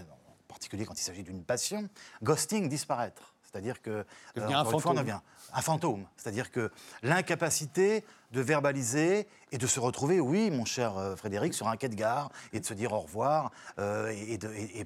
[0.47, 1.89] particulier quand il s'agit d'une passion.
[2.21, 3.33] Ghosting, disparaître.
[3.53, 4.03] C'est-à-dire que,
[4.37, 4.95] euh, un, fantôme.
[4.95, 5.19] devient
[5.53, 6.07] un fantôme.
[6.17, 6.71] C'est-à-dire que
[7.03, 11.87] l'incapacité de verbaliser et de se retrouver, oui, mon cher euh, Frédéric, sur un quai
[11.87, 14.39] de gare et de se dire au revoir euh, et,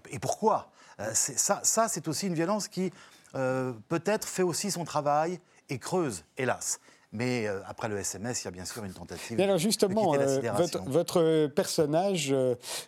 [0.10, 0.70] et, pourquoi?
[1.14, 2.91] Ça c'est aussi une violence qui
[3.36, 6.80] euh, peut-être fait aussi son travail et creuse, hélas.
[7.13, 9.61] Mais euh, après le SMS, il y a bien sûr une tentative Mais alors de
[9.61, 12.36] justement, quitter la euh, votre, votre personnage,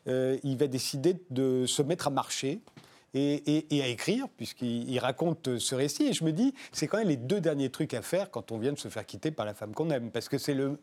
[0.07, 2.59] il va décider de se mettre à marcher.
[3.15, 6.03] Et, et- et à écrire, puisqu'il il raconte ce récit.
[6.09, 8.59] Et je me dis, c'est quand même les deux derniers trucs à faire quand on
[8.59, 10.77] vient de se faire quitter par la femme qu'on aime, parce que c'est le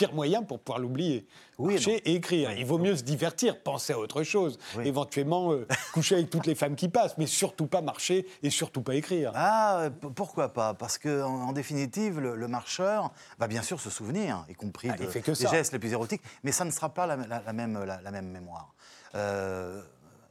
[0.00, 1.26] pire moyen pour pouvoir l'oublier.
[1.58, 2.52] Oui, Marcher et écrire.
[2.52, 4.88] Il vaut mieux se divertir, penser à autre chose, Oui.
[4.88, 8.80] éventuellement euh, coucher avec toutes les femmes qui passent, mais surtout pas marcher et surtout
[8.80, 9.30] pas écrire.
[9.34, 10.72] Ah, euh, pourquoi pas?
[10.72, 14.88] Parce que en, en définitive, le, le marcheur va bien sûr se souvenir, y compris
[14.90, 15.50] Ah, il de- fait que des ça.
[15.50, 18.10] gestes les plus érotiques, mais ça ne sera pas la, la- la même, la, la
[18.10, 18.72] même mémoire.
[19.14, 19.82] Euh,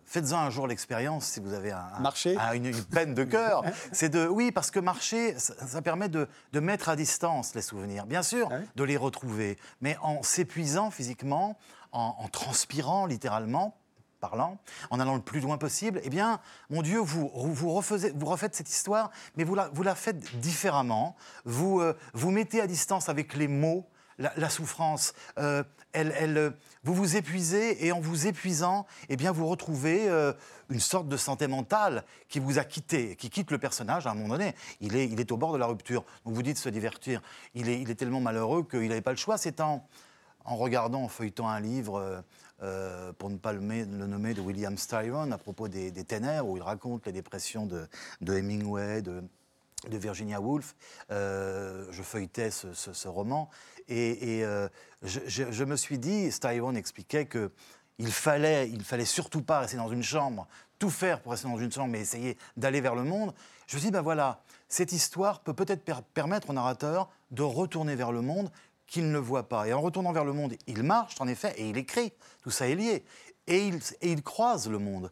[0.09, 1.83] Faites-en un jour l'expérience si vous avez un,
[2.55, 3.63] une, une peine de cœur.
[3.91, 7.61] C'est de oui parce que marcher, ça, ça permet de, de mettre à distance les
[7.61, 8.07] souvenirs.
[8.07, 11.57] Bien sûr, Ah oui de les retrouver, mais en s'épuisant physiquement,
[11.91, 13.77] en, en transpirant littéralement,
[14.19, 14.57] parlant,
[14.89, 16.39] en allant le plus loin possible, eh bien,
[16.71, 20.19] mon Dieu, vous, vous, refaisez- vous refaites cette histoire, mais vous la, vous la faites
[20.39, 21.15] différemment.
[21.45, 23.85] Vous, euh, vous mettez à distance avec les mots
[24.19, 25.13] la, souffrance.
[25.37, 25.63] Euh,
[25.93, 26.51] elle, euh,
[26.83, 30.33] vous vous épuisez et en vous épuisant, eh bien, vous retrouvez euh,
[30.69, 34.13] une sorte de santé mentale qui vous a quitté, qui quitte le personnage à un
[34.13, 34.53] moment donné.
[34.81, 36.03] Il est, au bord de la rupture.
[36.25, 37.21] Donc vous dites se divertir.
[37.55, 39.37] Il est, tellement malheureux qu'il n'avait pas le choix.
[39.37, 39.87] C'est en,
[40.45, 42.23] regardant, en feuilletant un livre,
[43.17, 46.63] pour ne pas le, le nommer, de William Styron, à propos des, ténèbres, où il
[46.63, 47.87] raconte les dépressions de,
[48.21, 49.23] Hemingway, de,
[49.89, 50.75] Virginia Woolf.
[51.09, 53.49] Je feuilletais ce roman
[53.89, 54.69] et, euh,
[55.03, 57.51] je, me suis dit, Styron expliquait que
[57.97, 61.57] il fallait, il fallait surtout pas rester dans une chambre, tout faire pour rester dans
[61.57, 63.33] une chambre, mais essayer d'aller vers le monde.
[63.67, 67.43] Je me suis dit, ben voilà, cette histoire peut peut-être per- permettre au narrateur de
[67.43, 68.49] retourner vers le monde
[68.87, 69.67] qu'il ne voit pas.
[69.67, 72.11] Et en retournant vers le monde, il marche en effet et il écrit.
[72.41, 73.05] Tout ça est lié.
[73.47, 73.71] Et
[74.01, 75.11] il, croise le monde.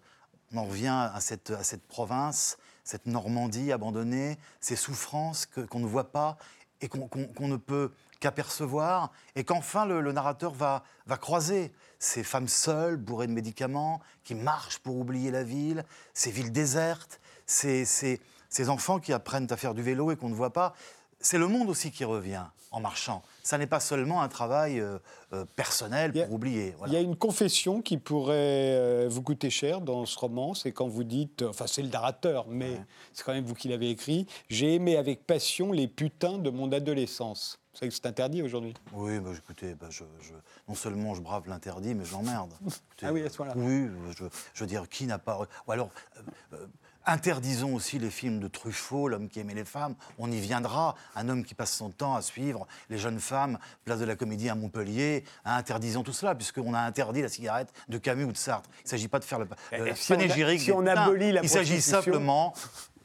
[0.51, 1.51] On en revient à cette,
[1.87, 6.37] province, cette Normandie abandonnée, ces souffrances qu'on ne voit pas
[6.81, 12.97] et qu'on ne peut qu'apercevoir, et qu'enfin le, narrateur va, va croiser ces femmes seules,
[12.97, 18.69] bourrées de médicaments, qui marchent pour oublier la ville, ces villes désertes, ces, ces- ces
[18.69, 20.73] enfants qui apprennent à faire du vélo et qu'on ne voit pas.
[21.19, 23.23] C'est le monde aussi qui revient en marchant.
[23.47, 24.99] Ça n'est pas seulement un travail euh,
[25.31, 26.75] euh, personnel a- pour oublier.
[26.77, 26.91] voilà.
[26.91, 30.73] Il y a une confession qui pourrait euh, vous coûter cher dans ce roman, c'est
[30.73, 32.71] quand vous dites, enfin c'est le narrateur, mais
[33.13, 36.73] c'est quand même vous qui l'avez écrit, j'ai aimé avec passion les putains de mon
[36.73, 37.57] adolescence.
[37.71, 40.33] Vous savez que c'est interdit aujourd'hui Oui, bah, écoutez, bah, je, je-
[40.67, 42.51] non seulement je brave l'interdit, mais je l'emmerde.
[42.65, 42.75] Écoutez,
[43.05, 43.53] Ah oui, à ce point-là.
[43.55, 43.87] Oui,
[44.17, 44.25] je,
[44.55, 45.47] je veux dire, qui n'a pas.
[45.67, 46.21] Ou alors, euh,
[46.57, 46.65] euh,
[47.07, 49.95] interdisons aussi les films de Truffaut, L'homme qui aimait les femmes.
[50.19, 50.95] On y viendra.
[51.15, 54.49] Un homme qui passe son temps à suivre les jeunes femmes, place de la Comédie
[54.49, 55.23] à Montpellier.
[55.45, 58.69] Hein, interdisons tout cela, puisqu'on a interdit la cigarette de Camus ou de Sartre.
[58.81, 60.85] Il ne s'agit pas de faire le, le Eh, si on a- panégyrique si on
[60.85, 62.53] abolit la Il s'agit simplement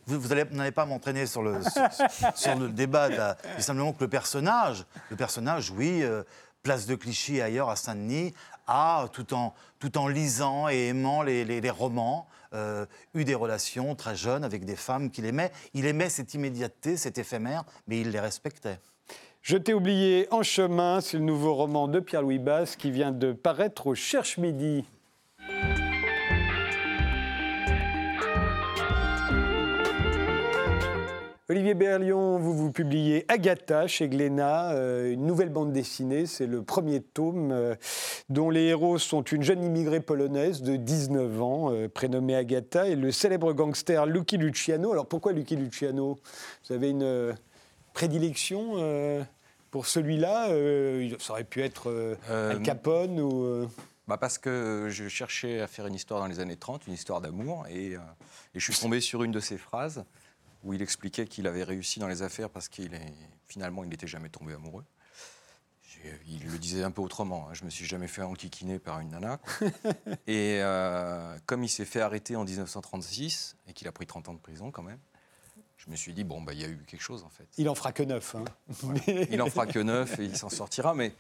[0.06, 3.36] vous, vous allez- vous n'allez pas m'entraîner sur le, sur, sur le débat.
[3.58, 6.24] simplement que le personnage, le personnage, oui, euh,
[6.64, 8.34] place de Clichy ailleurs à Saint-Denis,
[8.66, 13.94] a, tout en, tout en lisant et aimant les, les- romans, euh, eu des relations
[13.94, 15.52] très jeunes avec des femmes qu'il aimait.
[15.74, 18.78] Il aimait cette immédiateté, cet éphémère, mais il les respectait.
[19.40, 23.32] Je t'ai oublié en chemin, c'est le nouveau roman de Pierre-Louis Basse qui vient de
[23.32, 24.84] paraître au Cherche Midi.
[31.52, 36.24] Olivier Berlion, vous vous publiez Agatha chez Glénat, euh, une nouvelle bande dessinée.
[36.24, 37.74] C'est le premier tome euh,
[38.30, 42.96] dont les héros sont une jeune immigrée polonaise de 19 ans, euh, prénommée Agatha, et
[42.96, 44.92] le célèbre gangster Lucky Luciano.
[44.92, 46.18] Alors pourquoi Lucky Luciano?
[46.66, 47.36] Vous avez une
[47.92, 49.26] prédilection
[49.70, 50.46] pour celui-là?
[51.18, 53.68] Ça aurait pu être Al Capone ou.
[54.08, 57.20] Bah parce que je cherchais à faire une histoire dans les années 30, une histoire
[57.20, 57.98] d'amour, et, et
[58.54, 60.02] je suis tombé sur une de ses phrases
[60.62, 63.14] où il expliquait qu'il avait réussi dans les affaires parce qu'il est
[63.46, 64.84] finalement il n'était jamais tombé amoureux.
[66.26, 67.48] Il le disait un peu autrement.
[67.48, 69.38] hein, Je me suis jamais fait enquiquiner par une nana.
[69.38, 69.68] quoi.
[70.26, 74.34] et euh, comme il s'est fait arrêter en 1936 et qu'il a pris 30 ans
[74.34, 74.98] de prison quand même,
[75.76, 77.46] je me suis dit bon bah il y a eu quelque chose en fait.
[77.58, 78.34] Il en fera que neuf.
[78.34, 78.44] hein.
[79.30, 80.94] Il en fera que neuf et il s'en sortira.
[80.94, 81.14] Mais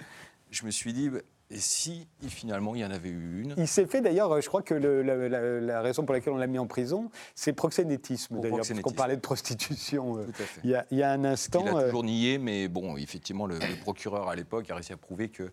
[0.50, 1.20] je me suis dit, bah,
[1.52, 4.48] et si et finalement il y en avait eu une Il s'est fait d'ailleurs, je
[4.48, 7.52] crois que le- la, la- la raison pour laquelle on l'a mis en prison, c'est
[7.52, 10.26] proxénétisme d'ailleurs, parce qu'on parlait de prostitution euh,
[10.64, 11.64] il y, a, il y a un Il instant.
[11.76, 14.96] a euh, toujours nié, mais bon, effectivement, le, le procureur à l'époque a réussi à
[14.96, 15.50] prouver que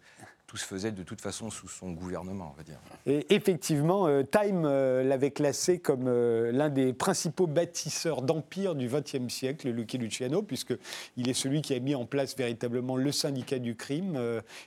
[0.49, 2.79] tout se faisait de toute façon sous son gouvernement, on va dire.
[3.05, 8.87] Et effectivement, euh, Time euh, l'avait classé comme euh, l'un des principaux bâtisseurs d'empire du
[8.87, 13.59] XXe siècle, Lucky Luciano, puisqu'il est celui qui a mis en place véritablement le syndicat
[13.59, 14.19] du crime.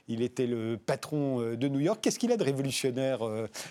[0.07, 1.99] Il était le patron de New York.
[2.01, 3.19] Qu'est-ce qu'il a de révolutionnaire,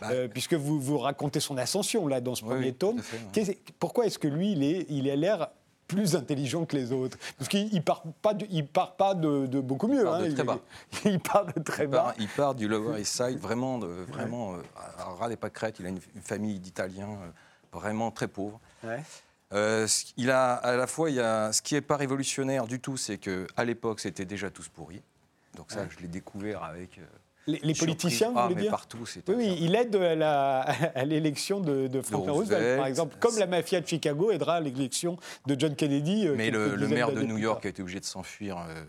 [0.00, 3.58] Bah, puisque vous, vous racontez son ascension là dans ce Oui, premier tome fait, ouais.
[3.78, 5.48] Pourquoi est-ce que lui, il, est, il a l'air
[5.94, 9.46] plus intelligent que les autres Parce qu'il ne part pas, de, il part pas de,
[9.46, 10.04] de beaucoup mieux.
[10.04, 10.32] part de hein.
[10.32, 10.58] très il, bas.
[11.04, 12.02] il part de très Il bas.
[12.02, 14.62] part, il part du Lower East Side, vraiment, de, vraiment euh,
[14.98, 15.78] à ras des pâquerettes.
[15.80, 17.30] Il a une, une famille d'Italiens euh,
[17.72, 18.60] vraiment très pauvres.
[18.82, 19.02] Ouais.
[19.52, 19.86] Euh,
[20.16, 22.96] il a, à la fois, il y a, ce qui n'est pas révolutionnaire du tout,
[22.96, 25.02] c'est qu'à l'époque, c'était déjà tous pourris.
[25.56, 26.98] Donc ça, je l'ai découvert avec...
[26.98, 27.02] euh,
[27.46, 29.32] Les, politiciens, vous ah, voulez mais dire partout, c'était...
[29.32, 30.60] Oui, oui, il aide à la-
[30.94, 32.78] à l'élection de, de Franklin Roosevelt, Roosevelt.
[32.78, 36.28] par exemple, comme la mafia de Chicago aidera à l'élection de John Kennedy.
[36.28, 38.84] euh, Mais le, maire de New York a été obligé de s'enfuir euh,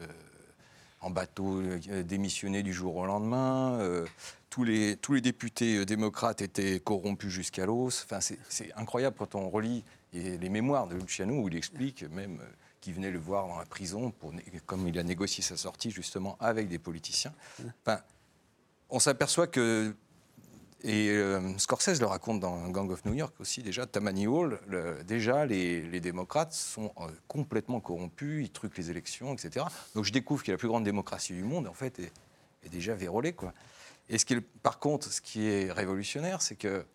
[1.01, 3.79] en bateau, euh, démissionner du jour au lendemain.
[3.79, 4.05] euh,
[4.51, 8.03] tous, les, tous les députés démocrates étaient corrompus jusqu'à l'os.
[8.05, 9.83] Enfin, c'est c'est incroyable quand on relit
[10.13, 12.39] les mémoires de Luciano où il explique même
[12.79, 14.31] qu'il venait le voir dans la prison, pour,
[14.67, 17.33] comme il a négocié sa sortie justement avec des politiciens.
[17.83, 17.99] Enfin,
[18.93, 19.93] on s'aperçoit que
[20.85, 25.01] et euh, Scorsese le raconte dans Gang of New York aussi, déjà, Tammany Hall, le-
[25.05, 29.65] déjà, les, les démocrates sont euh, complètement corrompus, ils truquent les élections, etc.
[29.95, 32.11] Donc je découvre que la plus grande démocratie du monde, en fait, est,
[32.65, 33.53] est déjà vérolée, quoi.
[34.09, 36.85] Et ce qui est, par contre, ce qui est révolutionnaire, c'est que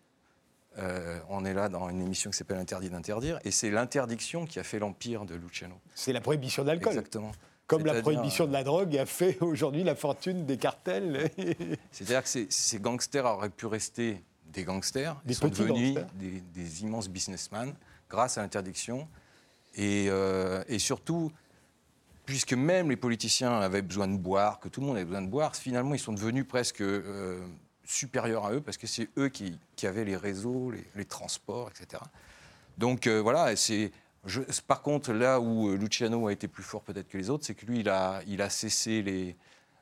[0.77, 4.59] euh, on est là dans une émission qui s'appelle Interdit d'interdire, et c'est l'interdiction qui
[4.59, 5.73] a fait l'empire de Luciano.
[5.95, 6.89] C'est la prohibition de l'alcool.
[6.93, 7.31] Exactement.
[7.69, 11.29] Comme la prohibition de la drogue a fait aujourd'hui la fortune des cartels.
[11.91, 16.13] C'est-à-dire que ces, ces gangsters auraient pu rester des gangsters, Des ils sont devenus gangsters.
[16.15, 17.73] des, des immenses businessmen
[18.09, 19.07] grâce à l'interdiction.
[19.75, 21.31] Et, euh, et surtout,
[22.25, 25.29] puisque même les politiciens avaient besoin de boire, que tout le monde avait besoin de
[25.29, 27.39] boire, finalement ils sont devenus presque euh,
[27.85, 31.69] supérieurs à eux parce que c'est eux qui, qui avaient les réseaux, les, les transports,
[31.69, 32.01] etc.
[32.79, 33.91] Donc euh, voilà, c'est.
[34.25, 37.45] Je- par contre, là où euh, Luciano a été plus fort peut-être que les autres,
[37.45, 39.35] c'est que lui, il a, il a cessé les,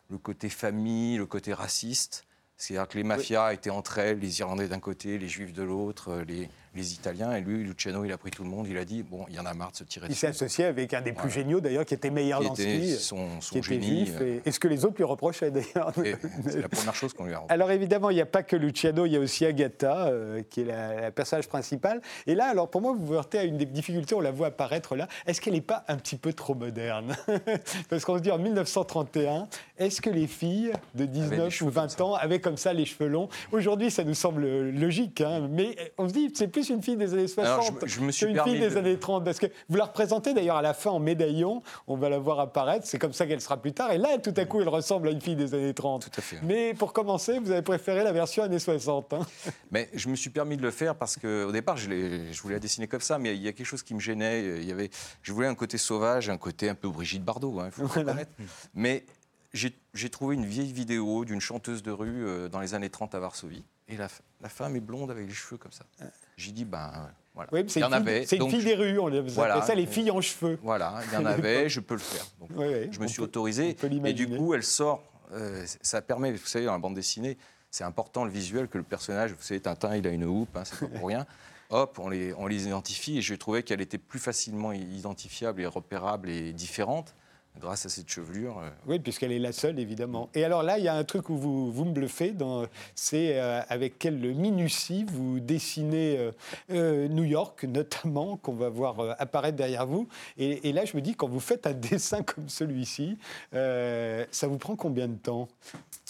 [0.10, 2.26] le côté famille, le côté raciste.
[2.56, 6.10] C'est-à-dire que les mafias étaient entre elles, les Irlandais d'un côté, les Juifs de l'autre,
[6.10, 7.36] euh, les, les Italiens.
[7.36, 8.68] Et lui, Luciano, il a pris tout le monde.
[8.70, 10.66] Il a dit bon, il y en a marre de se tirer Il s'est associé
[10.66, 11.34] avec un des plus Voilà.
[11.36, 14.12] géniaux d'ailleurs, qui était Qui Lansky, était son, son qui génie.
[14.22, 15.92] euh, et, et ce que les autres lui reprochaient d'ailleurs.
[16.48, 17.54] C'est la première chose qu'on lui a reproché.
[17.54, 20.62] Alors évidemment, il n'y a pas que Luciano, il y a aussi Agatha, euh, qui
[20.62, 22.02] est la, la personnage principale.
[22.28, 24.48] Et là, alors pour moi, vous vous heurtez à une des difficultés, on la voit
[24.48, 25.08] apparaître là.
[25.26, 27.16] Est-ce qu'elle n'est pas un petit peu trop moderne
[27.90, 29.48] Parce qu'on se dit en 1931,
[29.78, 32.74] est-ce que les filles de Avaient 19 les ou cheveux 20 ans avaient comme ça
[32.74, 33.30] les cheveux longs?
[33.52, 37.14] Aujourd'hui, ça nous semble logique, hein, mais on se dit c'est plus une fille des
[37.14, 39.24] années 60 Alors, je- je me suis qu'une fille des de- années 30.
[39.26, 42.40] Parce que vous la représentez d'ailleurs à la fin en médaillon, on va la voir
[42.40, 43.92] apparaître, c'est comme ça qu'elle sera plus tard.
[43.92, 46.10] Et là, tout à coup, elle ressemble à une fille des années 30.
[46.10, 46.38] Tout à fait.
[46.44, 49.14] Mais pour commencer, vous avez préféré la version années 60.
[49.14, 49.20] hein.
[49.72, 51.90] Mais je me suis permis de le faire parce qu'au départ, je,
[52.32, 54.58] je voulais la dessiner comme ça, mais il y a quelque chose qui me gênait.
[54.62, 54.90] Il y avait,
[55.22, 58.12] je voulais un côté sauvage, un côté un peu Brigitte Bardot, il faut Voilà.
[58.12, 58.32] reconnaître.
[58.74, 59.06] Mais
[59.54, 63.20] j'ai trouvé une vieille vidéo d'une chanteuse de rue euh, dans les années 30 à
[63.20, 63.64] Varsovie.
[63.88, 64.08] Et la,
[64.42, 65.86] la femme est blonde avec les cheveux comme ça.
[66.38, 67.00] J'ai dit, ben euh,
[67.34, 67.50] voilà.
[67.52, 68.26] Oui, c'est il y une, en fille- avait.
[68.26, 69.62] c'est une donc fille des rues, on les Voilà.
[69.64, 70.58] ça les filles en cheveux.
[70.62, 72.26] Voilà, il y en avait, je peux le faire.
[72.40, 73.76] Donc, Oui, oui, je me suis peut- autorisé.
[74.06, 75.04] Et du coup, elle sort.
[75.34, 77.38] euh, ça permet, vous savez, dans la bande dessinée,
[77.72, 80.64] c'est important le visuel que le personnage, vous savez, Tintin, il a une houppe, hein,
[80.64, 81.26] c'est pas pour rien.
[81.70, 85.66] Hop, on les, on les identifie et je trouvais qu'elle était plus facilement identifiable et
[85.66, 87.14] repérable et différente
[87.60, 88.60] grâce à cette chevelure.
[88.60, 90.30] euh, Oui, puisqu'elle est la seule, évidemment.
[90.34, 92.34] Et alors là, il y a un truc où vous, vous me bluffez,
[92.96, 96.32] c'est euh, avec quelle minutie vous dessinez euh,
[96.72, 100.08] euh, New York, notamment, qu'on va voir apparaître derrière vous.
[100.38, 103.18] Et, et là, je me dis, quand vous faites un dessin comme celui-ci,
[103.52, 105.48] ça vous prend combien de temps?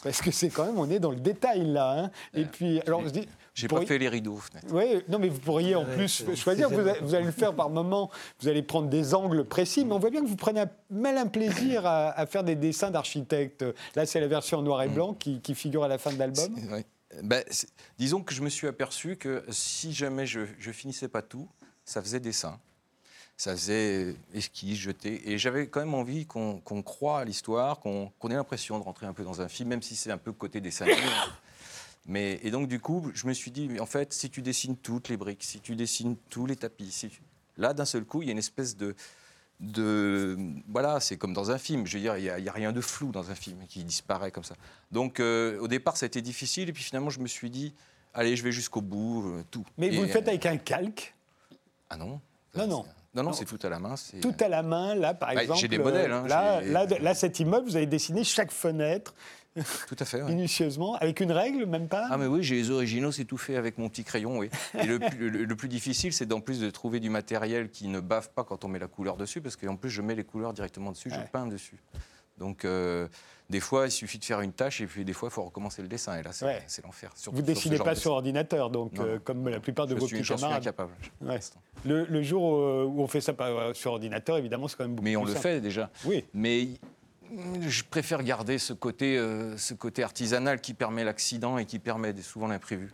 [0.04, 2.04] Parce que c'est quand même, on est dans le détail là.
[2.06, 2.12] hein.
[2.34, 3.28] Et puis, alors, je dis...
[3.60, 4.40] J'ai pas fait les rideaux.
[4.72, 6.70] Oui, non, mais vous pourriez en Ouais, plus choisir.
[6.70, 8.12] Vous, allez- vous allez le faire par moment.
[8.40, 11.26] Vous allez prendre des angles précis, mais on voit bien que vous prenez un malin
[11.26, 13.66] plaisir à, à faire des dessins d'architectes.
[13.96, 16.20] Là, c'est la version en noir et blanc qui, qui figure à la fin de
[16.20, 16.54] l'album.
[16.72, 16.86] Ouais.
[17.24, 17.44] Ben,
[17.98, 21.48] disons que je me suis aperçu que si jamais je, je finissais pas tout,
[21.84, 22.60] ça faisait dessin.
[23.38, 25.32] Ça faisait esquisse, jeté.
[25.32, 28.84] Et j'avais quand même envie qu'on qu'on croie à l'histoire, qu'on qu'on ait l'impression de
[28.84, 30.86] rentrer un peu dans un film, même si c'est un peu côté dessin.
[32.08, 34.78] Mais, et donc, du coup, je me suis dit, mais en fait, si tu dessines
[34.78, 37.22] toutes les briques, si tu dessines tous les tapis, si tu-
[37.58, 38.96] là, d'un seul coup, il y a une espèce de.
[39.60, 40.38] de
[40.70, 41.86] voilà, c'est comme dans un film.
[41.86, 44.44] Je veux dire, il n'y a, rien de flou dans un film qui disparaît comme
[44.44, 44.56] ça.
[44.92, 46.70] Donc, euh, au départ, ça a été difficile.
[46.70, 47.74] Et puis, finalement, je me suis dit,
[48.14, 49.66] allez, je vais jusqu'au bout, euh, tout.
[49.78, 51.14] Mais Et, vous le faites euh, avec un calque?
[51.90, 52.22] Ah non
[52.56, 52.86] Non, non.
[53.16, 53.96] Non, non, c'est tout à la main.
[54.22, 55.60] Tout à la main, là, par Bah, exemple.
[55.60, 59.16] j'ai des modèles, hein, là, là, là, cet immeuble, vous avez dessiné chaque fenêtre
[59.88, 60.22] Tout à fait.
[60.24, 63.56] minutieusement, avec une règle, même pas Ah mais oui, j'ai les originaux, c'est tout fait
[63.56, 64.50] avec mon petit crayon, oui.
[64.80, 67.88] Et le, plus- le- le plus difficile, c'est d'en plus de trouver du matériel qui
[67.88, 70.24] ne bave pas quand on met la couleur dessus, parce qu'en plus, je mets les
[70.24, 71.78] couleurs directement dessus, je peins dessus.
[72.38, 73.08] Donc, euh,
[73.50, 75.82] des fois, il suffit de faire une tâche, et puis des fois, il faut recommencer
[75.82, 76.20] le dessin.
[76.20, 76.62] Et là, c'est Ouais.
[76.84, 77.12] l'enfer.
[77.32, 80.06] Vous dessinez genre pas sur ordinateur, donc, Non, euh, comme la plupart de Je vos
[80.06, 80.62] suis- petits J'en suis camarades.
[80.62, 80.92] incapable.
[81.22, 81.40] Ouais.
[81.84, 82.56] Le, le jour où,
[83.00, 85.30] où on fait ça euh, sur ordinateur, évidemment, c'est quand même beaucoup Mais on plus
[85.30, 85.48] le simple.
[85.48, 85.90] fait déjà.
[86.06, 86.26] Oui.
[86.36, 86.68] Mais
[87.62, 92.16] je préfère garder ce côté, euh, ce côté artisanal qui permet l'accident et qui permet
[92.22, 92.92] souvent l'imprévu,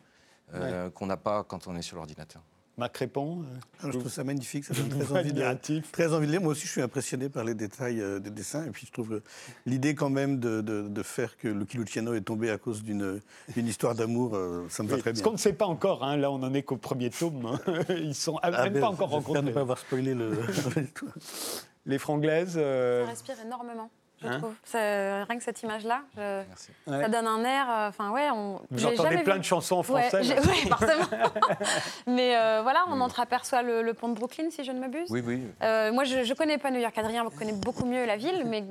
[0.53, 2.41] euh, qu'on n'a pas quand on est sur l'ordinateur.
[2.75, 3.43] Marc répond.
[3.83, 6.41] euh, je trouve ça magnifique, ça donne très envie, de, très envie de lire.
[6.41, 8.65] Moi aussi, je suis impressionné par les détails euh, des dessins.
[8.65, 9.21] Et puis, je trouve que
[9.67, 13.21] l'idée quand même de, de- de faire que Lucky Luciano est tombé à cause d'une
[13.55, 15.23] histoire d'amour, euh, ça me va Oui, très ce bien.
[15.23, 17.59] qu'on ne sait pas encore, hein, là on n'en est qu'au premier tome, hein.
[17.89, 19.53] ils sont Ah, même ben, pas encore j'espère ne rencontrés.
[19.53, 20.31] pas avoir spoilé le.
[21.85, 23.89] Les franglaises, euh, Ça respire énormément,
[24.23, 24.53] je Hein trouve.
[24.63, 24.77] Ça-
[25.25, 26.69] rien que cette image-là, je- Merci.
[26.87, 27.01] Ouais.
[27.01, 27.65] ça donne un air.
[27.69, 28.61] euh, Enfin, ouais, on.
[28.71, 29.39] vous j'ai entendez plein vu.
[29.39, 30.19] de chansons en français.
[30.47, 31.05] oui, forcément.
[32.07, 35.09] Mais euh, voilà, on entreaperçoit le, le pont de Brooklyn, si je ne m'abuse.
[35.09, 35.41] Oui, oui.
[35.61, 36.97] Euh, moi, je ne connais pas New York.
[36.97, 38.61] Adrien connaît beaucoup mieux la ville, mais,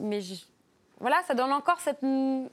[0.00, 0.44] mais je-
[1.00, 2.48] voilà, ça donne encore cette, une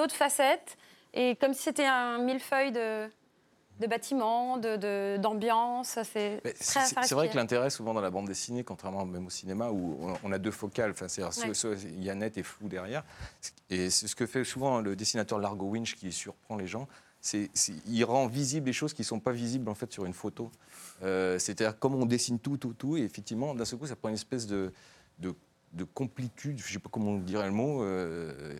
[0.00, 0.76] autre facette.
[1.14, 3.06] Et comme si c'était un millefeuille de,
[3.82, 4.80] de bâtiments, d'ambiance.
[4.80, 9.70] De, d'ambiance, c'est vrai que l'intérêt, souvent dans la bande dessinée, contrairement même au cinéma,
[9.70, 11.76] où on- on a deux focales, enfin, c'est-à-dire Ouais.
[11.84, 13.04] il y a net et flou derrière.
[13.70, 16.88] Et c'est ce que fait souvent le dessinateur Largo Winch qui surprend les gens.
[17.20, 20.04] C'est, c'est- il rend visible les choses qui ne sont pas visibles en fait sur
[20.06, 20.50] une photo.
[21.02, 24.08] Euh, c'est-à-dire comme on dessine tout, tout, tout, et effectivement, d'un seul coup, ça prend
[24.08, 24.72] une espèce de,
[25.18, 25.34] de,
[25.72, 28.54] de complétude, je ne sais pas comment on dirait le mot, euh,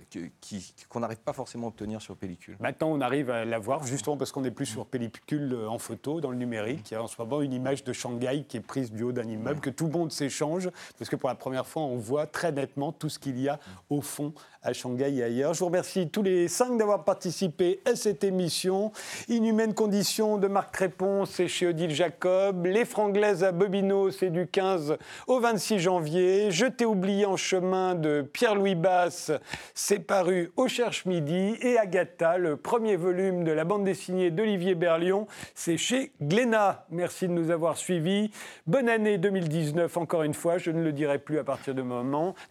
[0.89, 2.57] qu'on n'arrive pas forcément à obtenir sur pellicule.
[2.61, 5.79] Maintenant, on arrive à la voir, justement parce qu'on n'est plus sur pellicule euh, en
[5.79, 6.91] photo, dans le numérique.
[6.91, 9.13] Il y a en ce moment une image de Shanghai qui est prise du haut
[9.13, 12.27] d'un immeuble, que tout le monde s'échange, parce que pour la première fois, on voit
[12.27, 13.59] très nettement tout ce qu'il y a
[13.91, 14.33] au fond
[14.63, 15.55] à Shanghai et ailleurs.
[15.55, 18.93] Je vous remercie tous les cinq d'avoir participé à cette émission.
[19.29, 22.67] Inhumaine condition de Marc Crépon, c'est chez Odile Jacob.
[22.67, 24.97] Les Franglaises à Bobino, c'est du 15
[25.27, 26.51] au 26 janvier.
[26.51, 29.33] Je t'ai oublié en chemin de Pierre-Louis Basse,
[29.75, 31.57] c'est paru au Cherche Midi.
[31.61, 36.87] Et Agatha, le premier volume de la bande dessinée d'Olivier Berlion, c'est chez Glénat.
[36.91, 38.31] Merci de nous avoir suivis.
[38.67, 41.83] Bonne année 2019 encore une fois, je ne le dirai plus à partir de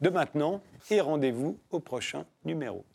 [0.01, 0.61] de maintenant.
[0.89, 2.85] Et rendez-vous au prochain numéro.